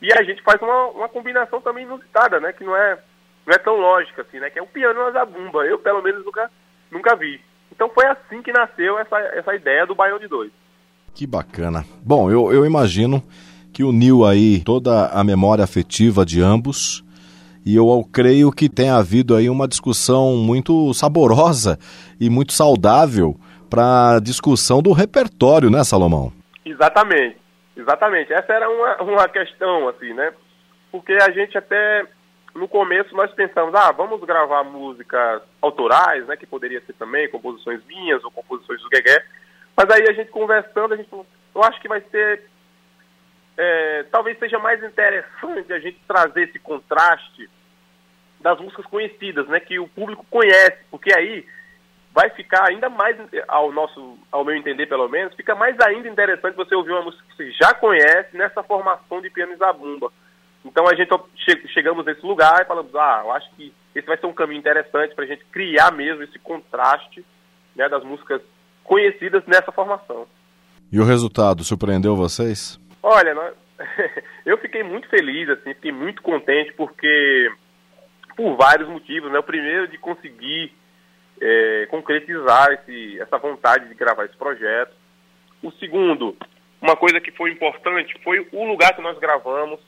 e 0.00 0.10
a 0.14 0.22
gente 0.22 0.42
faz 0.42 0.60
uma, 0.62 0.86
uma 0.86 1.08
combinação 1.10 1.60
também 1.60 1.84
inusitada, 1.84 2.40
né? 2.40 2.54
Que 2.54 2.64
não 2.64 2.74
é, 2.74 2.98
não 3.44 3.54
é 3.54 3.58
tão 3.58 3.76
lógica 3.76 4.22
assim, 4.22 4.40
né? 4.40 4.48
Que 4.48 4.58
é 4.58 4.62
o 4.62 4.66
piano 4.66 4.98
e 4.98 5.04
a 5.08 5.10
zabumba. 5.10 5.66
Eu, 5.66 5.78
pelo 5.78 6.00
menos, 6.00 6.24
nunca, 6.24 6.50
nunca 6.90 7.14
vi. 7.16 7.38
Então 7.70 7.90
foi 7.90 8.06
assim 8.06 8.40
que 8.42 8.50
nasceu 8.50 8.98
essa, 8.98 9.18
essa 9.18 9.54
ideia 9.54 9.86
do 9.86 9.94
Baião 9.94 10.18
de 10.18 10.26
Dois. 10.26 10.50
Que 11.14 11.26
bacana. 11.26 11.84
Bom, 12.02 12.30
eu, 12.30 12.52
eu 12.52 12.64
imagino 12.64 13.22
que 13.72 13.82
uniu 13.82 14.24
aí 14.24 14.60
toda 14.60 15.06
a 15.08 15.24
memória 15.24 15.64
afetiva 15.64 16.24
de 16.24 16.42
ambos. 16.42 17.04
E 17.64 17.76
eu 17.76 17.86
creio 18.12 18.50
que 18.50 18.68
tem 18.68 18.90
havido 18.90 19.36
aí 19.36 19.48
uma 19.48 19.68
discussão 19.68 20.36
muito 20.36 20.92
saborosa 20.94 21.78
e 22.20 22.28
muito 22.28 22.52
saudável 22.52 23.36
para 23.70 24.16
a 24.16 24.20
discussão 24.20 24.82
do 24.82 24.92
repertório, 24.92 25.70
né, 25.70 25.84
Salomão? 25.84 26.32
Exatamente, 26.64 27.36
exatamente. 27.76 28.32
Essa 28.32 28.52
era 28.52 28.68
uma, 28.68 29.02
uma 29.02 29.28
questão, 29.28 29.88
assim, 29.88 30.12
né? 30.12 30.32
Porque 30.90 31.12
a 31.14 31.30
gente 31.30 31.56
até, 31.56 32.04
no 32.54 32.66
começo, 32.66 33.14
nós 33.14 33.32
pensamos, 33.32 33.74
ah, 33.74 33.92
vamos 33.92 34.20
gravar 34.24 34.64
músicas 34.64 35.40
autorais, 35.62 36.26
né, 36.26 36.36
que 36.36 36.46
poderia 36.46 36.82
ser 36.84 36.92
também 36.94 37.30
composições 37.30 37.80
minhas 37.86 38.22
ou 38.24 38.30
composições 38.30 38.82
do 38.82 38.88
Guegué, 38.90 39.24
mas 39.76 39.90
aí 39.90 40.08
a 40.08 40.12
gente 40.12 40.30
conversando, 40.30 40.94
a 40.94 40.96
gente 40.96 41.08
falou, 41.08 41.26
eu 41.54 41.62
acho 41.62 41.80
que 41.80 41.88
vai 41.88 42.00
ser. 42.02 42.50
É, 43.56 44.04
talvez 44.10 44.38
seja 44.38 44.58
mais 44.58 44.82
interessante 44.82 45.72
a 45.72 45.78
gente 45.78 46.00
trazer 46.06 46.48
esse 46.48 46.58
contraste 46.58 47.50
das 48.40 48.58
músicas 48.58 48.86
conhecidas, 48.86 49.46
né? 49.48 49.60
Que 49.60 49.78
o 49.78 49.88
público 49.88 50.26
conhece, 50.30 50.78
porque 50.90 51.14
aí 51.14 51.46
vai 52.12 52.28
ficar 52.30 52.68
ainda 52.68 52.90
mais, 52.90 53.16
ao 53.48 53.72
nosso, 53.72 54.18
ao 54.30 54.44
meu 54.44 54.54
entender 54.54 54.86
pelo 54.86 55.08
menos, 55.08 55.34
fica 55.34 55.54
mais 55.54 55.78
ainda 55.80 56.08
interessante 56.08 56.56
você 56.56 56.74
ouvir 56.74 56.92
uma 56.92 57.02
música 57.02 57.24
que 57.24 57.36
você 57.36 57.50
já 57.52 57.72
conhece 57.74 58.36
nessa 58.36 58.62
formação 58.62 59.20
de 59.20 59.30
piano 59.30 59.52
e 59.52 59.56
zabumba. 59.56 60.12
Então 60.64 60.86
a 60.86 60.94
gente 60.94 61.10
che 61.36 61.68
chegamos 61.68 62.04
nesse 62.04 62.24
lugar 62.24 62.60
e 62.62 62.66
falamos, 62.66 62.94
ah, 62.94 63.22
eu 63.24 63.32
acho 63.32 63.50
que 63.54 63.74
esse 63.94 64.06
vai 64.06 64.16
ser 64.18 64.26
um 64.26 64.34
caminho 64.34 64.60
interessante 64.60 65.14
para 65.14 65.24
a 65.24 65.26
gente 65.26 65.44
criar 65.46 65.90
mesmo 65.90 66.22
esse 66.22 66.38
contraste 66.38 67.24
né, 67.74 67.88
das 67.88 68.04
músicas 68.04 68.42
conhecidas 68.92 69.42
nessa 69.46 69.72
formação. 69.72 70.26
E 70.92 71.00
o 71.00 71.04
resultado 71.04 71.64
surpreendeu 71.64 72.14
vocês? 72.14 72.78
Olha, 73.02 73.32
nós... 73.32 73.54
eu 74.44 74.58
fiquei 74.58 74.82
muito 74.82 75.08
feliz, 75.08 75.48
assim, 75.48 75.72
fiquei 75.72 75.90
muito 75.90 76.20
contente 76.20 76.74
porque 76.74 77.50
por 78.36 78.54
vários 78.54 78.86
motivos, 78.90 79.32
né? 79.32 79.38
O 79.38 79.42
primeiro 79.42 79.88
de 79.88 79.96
conseguir 79.96 80.74
é, 81.40 81.86
concretizar 81.90 82.70
esse, 82.72 83.18
essa 83.18 83.38
vontade 83.38 83.88
de 83.88 83.94
gravar 83.94 84.26
esse 84.26 84.36
projeto. 84.36 84.92
O 85.62 85.72
segundo, 85.72 86.36
uma 86.78 86.94
coisa 86.94 87.18
que 87.18 87.30
foi 87.30 87.50
importante 87.50 88.14
foi 88.22 88.46
o 88.52 88.64
lugar 88.66 88.94
que 88.94 89.00
nós 89.00 89.18
gravamos, 89.18 89.80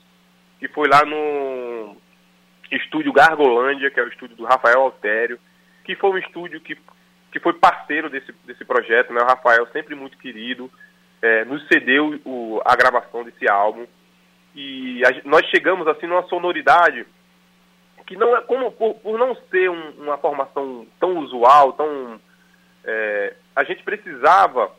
que 0.59 0.67
foi 0.69 0.89
lá 0.89 1.05
no 1.05 1.95
estúdio 2.71 3.13
Gargolândia, 3.13 3.91
que 3.91 3.99
é 3.99 4.03
o 4.03 4.09
estúdio 4.09 4.35
do 4.35 4.45
Rafael 4.45 4.81
Altério, 4.81 5.39
que 5.83 5.95
foi 5.95 6.09
um 6.09 6.17
estúdio 6.17 6.59
que 6.59 6.75
que 7.35 7.39
foi 7.41 7.51
parceiro 7.51 8.09
desse, 8.09 8.31
desse 8.45 8.63
projeto, 8.63 9.11
né? 9.11 9.21
O 9.21 9.25
Rafael, 9.25 9.67
sempre 9.73 9.93
muito 9.93 10.17
querido, 10.17 10.71
é, 11.21 11.43
nos 11.43 11.67
cedeu 11.67 12.17
o, 12.23 12.61
a 12.63 12.73
gravação 12.77 13.25
desse 13.25 13.45
álbum. 13.49 13.85
E 14.55 15.03
a, 15.05 15.09
nós 15.25 15.45
chegamos, 15.47 15.85
assim, 15.85 16.07
numa 16.07 16.25
sonoridade 16.29 17.05
que 18.07 18.15
não 18.15 18.37
é, 18.37 18.41
como 18.43 18.71
por, 18.71 18.93
por 18.95 19.19
não 19.19 19.35
ser 19.51 19.69
um, 19.69 19.89
uma 19.97 20.17
formação 20.17 20.87
tão 20.97 21.17
usual, 21.17 21.73
tão... 21.73 22.21
É, 22.85 23.33
a 23.53 23.65
gente 23.65 23.83
precisava 23.83 24.71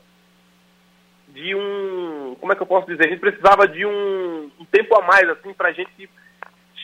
de 1.28 1.54
um... 1.54 2.36
Como 2.40 2.54
é 2.54 2.56
que 2.56 2.62
eu 2.62 2.66
posso 2.66 2.86
dizer? 2.86 3.04
A 3.04 3.10
gente 3.10 3.20
precisava 3.20 3.68
de 3.68 3.84
um, 3.84 4.50
um 4.58 4.64
tempo 4.64 4.98
a 4.98 5.02
mais, 5.02 5.28
assim, 5.28 5.52
pra 5.52 5.72
gente 5.72 6.08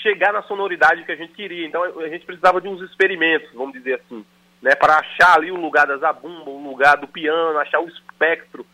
chegar 0.03 0.35
na 0.35 0.43
sonoridade 0.43 1.05
que 1.05 1.13
a 1.13 1.17
gente 1.17 1.33
queria. 1.33 1.67
Então, 1.67 1.83
a 1.83 2.09
gente 2.09 2.27
precisava 2.27 2.61
de 2.61 2.69
uns 2.69 2.83
experimentos, 2.83 3.51
vamos 3.55 3.73
dizer 3.73 3.95
assim 3.95 4.23
né, 4.63 4.77
para 4.77 5.01
achar 5.01 5.37
ali 5.37 5.51
o 5.51 5.61
lugar 5.61 5.87
da 5.87 5.97
zabumba, 5.97 6.49
o 6.51 6.63
lugar 6.63 6.97
do 6.97 7.09
piano, 7.09 7.59
achar 7.59 7.81
o 7.81 7.89
espectro 7.89 8.65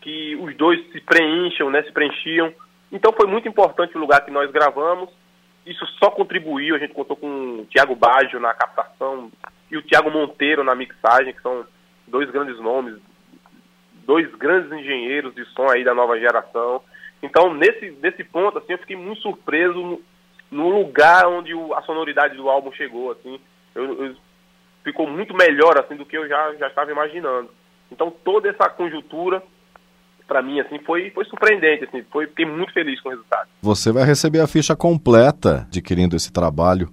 que 0.00 0.34
os 0.36 0.56
dois 0.56 0.80
se 0.90 1.00
preencham, 1.00 1.70
né, 1.70 1.82
se 1.82 1.92
preenchiam. 1.92 2.52
Então 2.90 3.12
foi 3.12 3.26
muito 3.26 3.46
importante 3.46 3.96
o 3.96 4.00
lugar 4.00 4.24
que 4.24 4.30
nós 4.30 4.50
gravamos. 4.50 5.10
Isso 5.66 5.84
só 5.98 6.10
contribuiu, 6.10 6.74
a 6.74 6.78
gente 6.78 6.94
contou 6.94 7.16
com 7.16 7.60
o 7.60 7.66
Tiago 7.66 7.94
Baggio 7.94 8.40
na 8.40 8.54
captação 8.54 9.30
e 9.70 9.76
o 9.76 9.82
Tiago 9.82 10.10
Monteiro 10.10 10.64
na 10.64 10.74
mixagem, 10.74 11.32
que 11.32 11.42
são 11.42 11.66
dois 12.06 12.30
grandes 12.30 12.58
nomes, 12.60 12.98
dois 14.06 14.30
grandes 14.34 14.70
engenheiros 14.72 15.34
de 15.34 15.44
som 15.46 15.68
aí 15.70 15.84
da 15.84 15.94
nova 15.94 16.18
geração. 16.18 16.82
Então, 17.22 17.54
nesse, 17.54 17.90
nesse 18.02 18.22
ponto, 18.24 18.58
assim, 18.58 18.72
eu 18.72 18.78
fiquei 18.78 18.96
muito 18.96 19.22
surpreso 19.22 20.02
no, 20.50 20.68
lugar 20.68 21.26
onde 21.26 21.54
o, 21.54 21.74
a 21.74 21.82
sonoridade 21.82 22.36
do 22.36 22.50
álbum 22.50 22.70
chegou, 22.72 23.12
assim. 23.12 23.40
Eu, 23.74 24.04
eu 24.04 24.16
ficou 24.84 25.08
muito 25.10 25.34
melhor 25.34 25.78
assim 25.78 25.96
do 25.96 26.04
que 26.04 26.16
eu 26.16 26.28
já, 26.28 26.54
já 26.54 26.68
estava 26.68 26.92
imaginando. 26.92 27.48
Então 27.90 28.12
toda 28.22 28.48
essa 28.48 28.68
conjuntura 28.68 29.42
para 30.28 30.42
mim 30.42 30.60
assim 30.60 30.78
foi 30.80 31.10
foi 31.10 31.24
surpreendente 31.24 31.84
assim, 31.84 32.04
foi 32.12 32.26
fiquei 32.26 32.46
muito 32.46 32.72
feliz 32.72 33.00
com 33.00 33.08
o 33.08 33.12
resultado. 33.12 33.48
Você 33.62 33.90
vai 33.90 34.04
receber 34.04 34.40
a 34.40 34.46
ficha 34.46 34.76
completa 34.76 35.66
adquirindo 35.68 36.14
esse 36.14 36.32
trabalho 36.32 36.88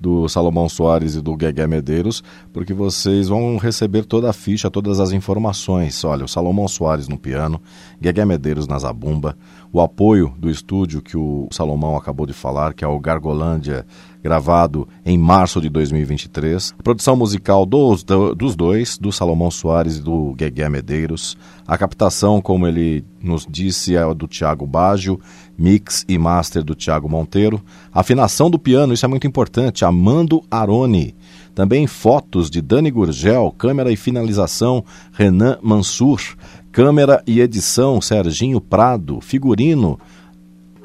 do 0.00 0.28
Salomão 0.28 0.68
Soares 0.68 1.16
e 1.16 1.20
do 1.20 1.36
Guegué 1.36 1.66
Medeiros, 1.66 2.22
porque 2.52 2.72
vocês 2.72 3.28
vão 3.28 3.56
receber 3.56 4.04
toda 4.04 4.30
a 4.30 4.32
ficha, 4.32 4.70
todas 4.70 5.00
as 5.00 5.10
informações. 5.10 6.04
Olha, 6.04 6.24
o 6.24 6.28
Salomão 6.28 6.68
Soares 6.68 7.08
no 7.08 7.18
piano, 7.18 7.60
Guegué 8.00 8.24
Medeiros 8.24 8.68
na 8.68 8.78
zabumba, 8.78 9.36
o 9.72 9.80
apoio 9.80 10.32
do 10.38 10.50
estúdio 10.50 11.02
que 11.02 11.16
o 11.16 11.48
Salomão 11.50 11.96
acabou 11.96 12.26
de 12.26 12.32
falar, 12.32 12.74
que 12.74 12.84
é 12.84 12.88
o 12.88 12.98
Gargolândia, 12.98 13.86
gravado 14.22 14.88
em 15.04 15.16
março 15.16 15.60
de 15.60 15.68
2023. 15.68 16.74
Produção 16.82 17.16
musical 17.16 17.64
dos, 17.64 18.04
dos 18.36 18.56
dois, 18.56 18.98
do 18.98 19.12
Salomão 19.12 19.50
Soares 19.50 19.96
e 19.96 20.02
do 20.02 20.34
Guegué 20.34 20.68
Medeiros. 20.68 21.36
A 21.66 21.76
captação, 21.76 22.40
como 22.40 22.66
ele 22.66 23.04
nos 23.22 23.46
disse, 23.48 23.96
é 23.96 24.14
do 24.14 24.26
Tiago 24.26 24.66
Baggio, 24.66 25.20
mix 25.56 26.04
e 26.08 26.18
master 26.18 26.62
do 26.62 26.74
Tiago 26.74 27.08
Monteiro. 27.08 27.62
Afinação 27.92 28.50
do 28.50 28.58
piano, 28.58 28.92
isso 28.92 29.04
é 29.04 29.08
muito 29.08 29.26
importante, 29.26 29.84
Amando 29.84 30.42
Aroni. 30.50 31.14
Também 31.54 31.86
fotos 31.86 32.50
de 32.50 32.60
Dani 32.60 32.90
Gurgel, 32.90 33.52
câmera 33.58 33.90
e 33.90 33.96
finalização 33.96 34.84
Renan 35.12 35.58
Mansur, 35.60 36.20
câmera 36.78 37.20
e 37.26 37.40
edição 37.40 38.00
Serginho 38.00 38.60
Prado, 38.60 39.20
figurino 39.20 39.98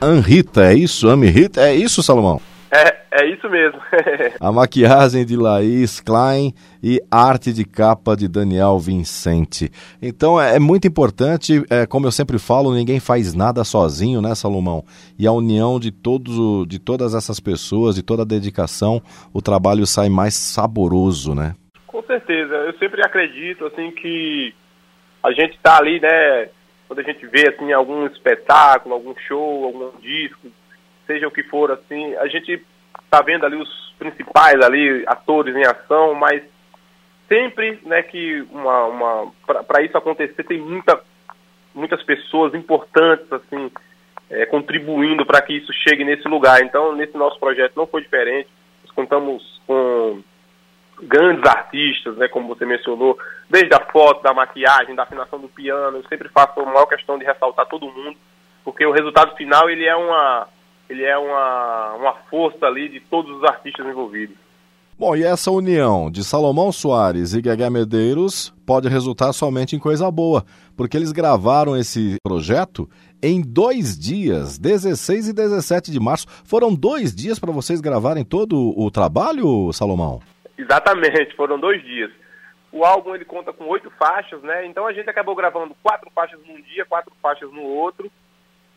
Anrita, 0.01 0.65
é 0.65 0.73
isso? 0.73 1.07
Amrita, 1.07 1.61
é 1.61 1.75
isso, 1.75 2.01
Salomão? 2.01 2.41
É, 2.71 3.21
é 3.21 3.29
isso 3.31 3.47
mesmo. 3.47 3.79
a 4.41 4.51
maquiagem 4.51 5.23
de 5.23 5.37
Laís 5.37 5.99
Klein 5.99 6.51
e 6.81 6.99
arte 7.11 7.53
de 7.53 7.63
capa 7.63 8.15
de 8.15 8.27
Daniel 8.27 8.79
Vincente. 8.79 9.69
Então 10.01 10.41
é, 10.41 10.55
é 10.55 10.59
muito 10.59 10.87
importante, 10.87 11.63
é, 11.69 11.85
como 11.85 12.07
eu 12.07 12.11
sempre 12.11 12.39
falo, 12.39 12.73
ninguém 12.73 12.99
faz 12.99 13.35
nada 13.35 13.63
sozinho, 13.63 14.19
né, 14.19 14.33
Salomão? 14.33 14.83
E 15.19 15.27
a 15.27 15.31
união 15.31 15.79
de 15.79 15.91
todos, 15.91 16.67
de 16.67 16.79
todas 16.79 17.13
essas 17.13 17.39
pessoas, 17.39 17.93
de 17.93 18.01
toda 18.01 18.23
a 18.23 18.25
dedicação, 18.25 18.99
o 19.31 19.43
trabalho 19.43 19.85
sai 19.85 20.09
mais 20.09 20.33
saboroso, 20.33 21.35
né? 21.35 21.53
Com 21.85 22.01
certeza. 22.01 22.55
Eu 22.55 22.73
sempre 22.79 23.05
acredito 23.05 23.67
assim 23.67 23.91
que 23.91 24.55
a 25.23 25.31
gente 25.31 25.55
está 25.55 25.77
ali, 25.77 25.99
né? 25.99 26.49
Quando 26.87 26.99
a 26.99 27.03
gente 27.03 27.25
vê 27.25 27.49
assim 27.49 27.71
algum 27.71 28.05
espetáculo, 28.05 28.93
algum 28.93 29.15
show, 29.15 29.63
algum 29.63 29.97
disco, 29.99 30.51
seja 31.07 31.27
o 31.27 31.31
que 31.31 31.43
for, 31.43 31.71
assim, 31.71 32.15
a 32.17 32.27
gente 32.27 32.61
está 33.03 33.21
vendo 33.21 33.45
ali 33.45 33.55
os 33.55 33.93
principais 33.97 34.59
ali, 34.61 35.03
atores 35.07 35.55
em 35.55 35.65
ação, 35.65 36.13
mas 36.13 36.43
sempre, 37.27 37.79
né, 37.83 38.03
que 38.03 38.45
uma, 38.51 38.85
uma 38.85 39.31
para 39.45 39.81
isso 39.81 39.97
acontecer 39.97 40.43
tem 40.43 40.59
muita, 40.59 41.01
muitas 41.73 42.03
pessoas 42.03 42.53
importantes, 42.53 43.31
assim, 43.31 43.71
é, 44.29 44.45
contribuindo 44.45 45.25
para 45.25 45.41
que 45.41 45.53
isso 45.53 45.71
chegue 45.71 46.03
nesse 46.03 46.27
lugar. 46.27 46.61
Então, 46.61 46.95
nesse 46.95 47.17
nosso 47.17 47.39
projeto 47.39 47.73
não 47.75 47.87
foi 47.87 48.01
diferente. 48.01 48.49
Nós 48.83 48.91
contamos 48.91 49.61
com 49.65 50.21
grandes 51.03 51.43
artistas, 51.45 52.17
né, 52.17 52.27
como 52.27 52.47
você 52.47 52.65
mencionou, 52.65 53.17
desde 53.49 53.73
a 53.73 53.79
foto, 53.79 54.23
da 54.23 54.33
maquiagem, 54.33 54.95
da 54.95 55.03
afinação 55.03 55.39
do 55.39 55.47
piano, 55.47 55.97
eu 55.97 56.03
sempre 56.07 56.29
faço 56.29 56.59
a 56.59 56.65
maior 56.65 56.85
questão 56.85 57.17
de 57.17 57.25
ressaltar 57.25 57.67
todo 57.67 57.91
mundo, 57.91 58.17
porque 58.63 58.85
o 58.85 58.91
resultado 58.91 59.35
final 59.35 59.69
ele 59.69 59.85
é 59.85 59.95
uma 59.95 60.47
ele 60.89 61.03
é 61.03 61.17
uma, 61.17 61.93
uma 61.93 62.13
força 62.29 62.65
ali 62.65 62.89
de 62.89 62.99
todos 62.99 63.37
os 63.37 63.43
artistas 63.43 63.85
envolvidos. 63.85 64.35
Bom, 64.97 65.15
e 65.15 65.23
essa 65.23 65.49
união 65.49 66.11
de 66.11 66.23
Salomão 66.23 66.71
Soares 66.71 67.33
e 67.33 67.41
Gegé 67.43 67.67
Medeiros 67.69 68.53
pode 68.63 68.87
resultar 68.87 69.33
somente 69.33 69.75
em 69.75 69.79
coisa 69.79 70.09
boa, 70.11 70.45
porque 70.77 70.95
eles 70.95 71.11
gravaram 71.11 71.75
esse 71.75 72.17
projeto 72.23 72.87
em 73.21 73.41
dois 73.41 73.97
dias, 73.97 74.57
16 74.59 75.29
e 75.29 75.33
17 75.33 75.91
de 75.91 75.99
março. 75.99 76.27
Foram 76.43 76.75
dois 76.75 77.15
dias 77.15 77.39
para 77.39 77.51
vocês 77.51 77.81
gravarem 77.81 78.23
todo 78.23 78.73
o 78.77 78.91
trabalho, 78.91 79.73
Salomão? 79.73 80.21
Exatamente, 80.57 81.35
foram 81.35 81.59
dois 81.59 81.81
dias. 81.83 82.11
O 82.71 82.83
álbum 82.83 83.13
ele 83.13 83.25
conta 83.25 83.53
com 83.53 83.65
oito 83.65 83.89
faixas, 83.91 84.41
né? 84.41 84.65
Então 84.65 84.87
a 84.87 84.93
gente 84.93 85.09
acabou 85.09 85.35
gravando 85.35 85.75
quatro 85.83 86.09
faixas 86.11 86.39
num 86.45 86.59
dia, 86.61 86.85
quatro 86.85 87.13
faixas 87.21 87.51
no 87.51 87.61
outro. 87.61 88.11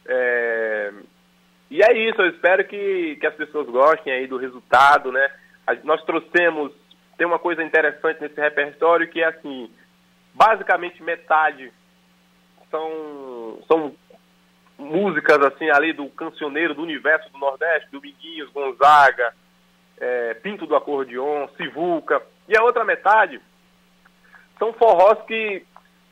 É... 0.07 0.93
E 1.71 1.83
é 1.83 1.93
isso, 1.97 2.21
eu 2.21 2.29
espero 2.29 2.65
que, 2.65 3.17
que 3.17 3.27
as 3.27 3.35
pessoas 3.35 3.67
gostem 3.69 4.13
aí 4.13 4.27
do 4.27 4.37
resultado, 4.37 5.11
né? 5.11 5.29
nós 5.83 6.01
trouxemos, 6.05 6.73
tem 7.19 7.27
uma 7.27 7.41
coisa 7.41 7.63
interessante 7.63 8.21
nesse 8.21 8.41
repertório 8.41 9.09
que 9.09 9.21
é 9.21 9.27
assim, 9.27 9.69
basicamente 10.33 11.03
metade 11.03 11.73
são, 12.71 13.59
são 13.67 13.95
músicas 14.79 15.39
assim 15.43 15.71
ali 15.71 15.93
do 15.93 16.09
cancioneiro 16.11 16.75
do 16.75 16.83
universo 16.83 17.31
do 17.33 17.39
Nordeste, 17.39 17.91
do 17.91 18.01
Dominguinhos, 18.01 18.51
Gonzaga, 18.51 19.35
é, 19.99 20.35
Pinto 20.35 20.67
do 20.67 20.77
Acordeon, 20.77 21.49
Sivuca, 21.57 22.23
e 22.49 22.57
a 22.57 22.63
outra 22.63 22.85
metade 22.85 23.41
são 24.59 24.73
forrós 24.73 25.19
que, 25.27 25.65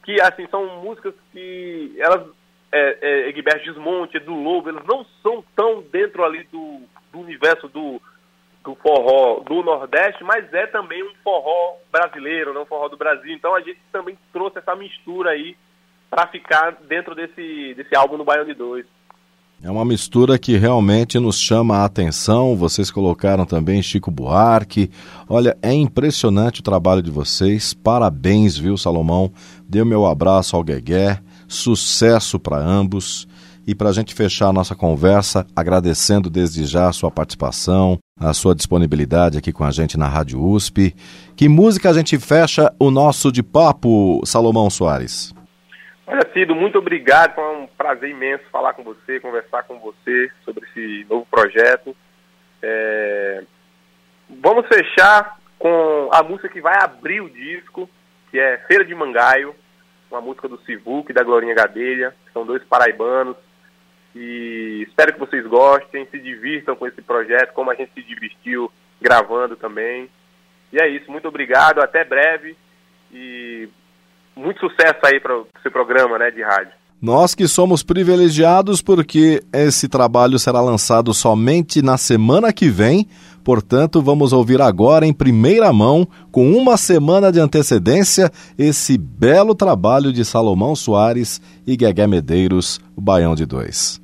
que 0.05 0.21
assim, 0.21 0.47
são 0.49 0.83
músicas 0.83 1.15
que 1.33 1.95
elas, 1.99 2.27
é, 2.73 2.99
é, 3.01 3.29
Egberto 3.29 3.65
Desmonte, 3.65 4.19
do 4.19 4.35
Lobo, 4.35 4.69
eles 4.69 4.85
não 4.85 5.05
são 5.23 5.45
tão 5.55 5.83
dentro 5.83 6.25
ali 6.25 6.45
do, 6.45 6.83
do 7.13 7.21
universo 7.21 7.69
do, 7.69 8.01
do 8.63 8.75
forró 8.77 9.41
do 9.41 9.63
Nordeste, 9.63 10.25
mas 10.25 10.53
é 10.53 10.67
também 10.67 11.03
um 11.03 11.15
forró 11.23 11.77
brasileiro, 11.91 12.53
né? 12.53 12.61
um 12.61 12.67
forró 12.67 12.89
do 12.89 12.97
Brasil. 12.97 13.33
Então 13.33 13.55
a 13.55 13.61
gente 13.61 13.81
também 13.93 14.19
trouxe 14.33 14.59
essa 14.59 14.75
mistura 14.75 15.31
aí 15.31 15.57
para 16.11 16.27
ficar 16.29 16.73
dentro 16.83 17.15
desse, 17.15 17.75
desse 17.75 17.95
álbum 17.97 18.17
no 18.17 18.25
Baião 18.25 18.45
de 18.45 18.55
Dois. 18.55 18.87
É 19.63 19.71
uma 19.71 19.85
mistura 19.85 20.39
que 20.39 20.59
realmente 20.59 21.19
nos 21.19 21.39
chama 21.39 21.79
a 21.79 21.85
atenção. 21.87 22.55
Vocês 22.55 22.91
colocaram 22.91 23.47
também 23.47 23.83
Chico 23.83 24.11
Buarque. 24.11 24.91
Olha, 25.29 25.57
é 25.63 25.73
impressionante 25.73 26.61
o 26.61 26.63
trabalho 26.63 27.03
de 27.03 27.11
vocês. 27.11 27.73
Parabéns, 27.73 28.59
viu, 28.59 28.77
Salomão? 28.77 29.33
Dê 29.67 29.81
o 29.81 29.87
meu 29.87 30.05
abraço 30.05 30.55
ao 30.55 30.63
Guegué. 30.63 31.19
Sucesso 31.49 32.39
para 32.39 32.59
ambos. 32.59 33.27
E 33.67 33.75
para 33.75 33.89
a 33.89 33.93
gente 33.93 34.15
fechar 34.15 34.49
a 34.49 34.53
nossa 34.53 34.75
conversa, 34.75 35.47
agradecendo 35.57 36.29
desde 36.29 36.67
já 36.67 36.89
a 36.89 36.93
sua 36.93 37.11
participação, 37.11 37.99
a 38.21 38.35
sua 38.35 38.55
disponibilidade 38.55 39.39
aqui 39.39 39.53
com 39.53 39.65
a 39.65 39.71
gente 39.71 39.97
na 39.97 40.07
Rádio 40.07 40.45
USP. 40.45 40.95
Que 41.35 41.49
música 41.49 41.89
a 41.89 41.95
gente 41.95 42.19
fecha 42.19 42.71
o 42.79 42.91
nosso 42.91 43.33
de 43.33 43.43
papo, 43.43 44.21
Salomão 44.25 44.69
Soares? 44.69 45.34
Olha, 46.07 46.21
Cido, 46.33 46.55
muito 46.55 46.79
obrigado. 46.79 47.35
Foi 47.35 47.57
um 47.57 47.67
prazer 47.67 48.11
imenso 48.11 48.45
falar 48.51 48.75
com 48.75 48.83
você, 48.83 49.21
conversar 49.21 49.63
com 49.63 49.79
você 49.79 50.31
sobre 50.45 50.67
esse 50.67 51.07
novo 51.09 51.27
projeto. 51.31 51.97
É... 52.63 53.45
Vamos 54.29 54.67
fechar 54.67 55.39
com 55.59 56.11
a 56.13 56.23
música 56.23 56.49
que 56.49 56.61
vai 56.61 56.75
abrir 56.83 57.21
o 57.21 57.31
disco, 57.31 57.89
que 58.31 58.39
é 58.39 58.59
Feira 58.67 58.85
de 58.85 58.95
Mangaio, 58.95 59.55
uma 60.11 60.21
música 60.21 60.49
do 60.49 60.59
Sivuc 60.63 61.11
e 61.11 61.15
da 61.15 61.23
Glorinha 61.23 61.55
Gadelha, 61.55 62.15
são 62.33 62.45
dois 62.45 62.63
paraibanos 62.65 63.37
e 64.15 64.85
espero 64.87 65.13
que 65.13 65.19
vocês 65.19 65.45
gostem, 65.47 66.07
se 66.07 66.19
divirtam 66.19 66.77
com 66.77 66.87
esse 66.87 67.03
projeto, 67.03 67.53
como 67.53 67.71
a 67.71 67.75
gente 67.75 67.93
se 67.93 68.03
divertiu 68.03 68.71
gravando 69.01 69.57
também. 69.57 70.09
E 70.73 70.81
é 70.81 70.89
isso, 70.89 71.11
muito 71.11 71.27
obrigado, 71.27 71.81
até 71.81 72.05
breve 72.05 72.57
e 73.13 73.69
muito 74.37 74.61
sucesso 74.61 75.01
aí 75.05 75.21
para 75.21 75.43
seu 75.63 75.71
programa 75.71 76.19
né, 76.19 76.31
de 76.31 76.43
rádio. 76.43 76.73
Nós 77.01 77.35
que 77.35 77.47
somos 77.47 77.83
privilegiados 77.83 78.81
porque 78.81 79.43
esse 79.53 79.89
trabalho 79.89 80.39
será 80.39 80.61
lançado 80.61 81.13
somente 81.13 81.83
na 81.83 81.99
semana 81.99 82.53
que 82.53 82.69
vem, 82.69 83.07
portanto, 83.43 84.01
vamos 84.01 84.33
ouvir 84.33 84.63
agora 84.63 85.07
em 85.07 85.13
primeira 85.13 85.71
mão, 85.73 86.09
com 86.33 86.53
uma 86.53 86.79
semana 86.79 87.31
de 87.31 87.39
antecedência, 87.39 88.31
esse 88.57 88.97
belo 88.97 89.55
trabalho 89.55 90.13
de 90.13 90.25
Salomão 90.25 90.75
Soares 90.75 91.43
e 91.67 91.77
Guegué 91.77 92.07
Medeiros, 92.07 92.81
o 92.97 93.03
Baião 93.03 93.35
de 93.35 93.45
Dois. 93.45 94.04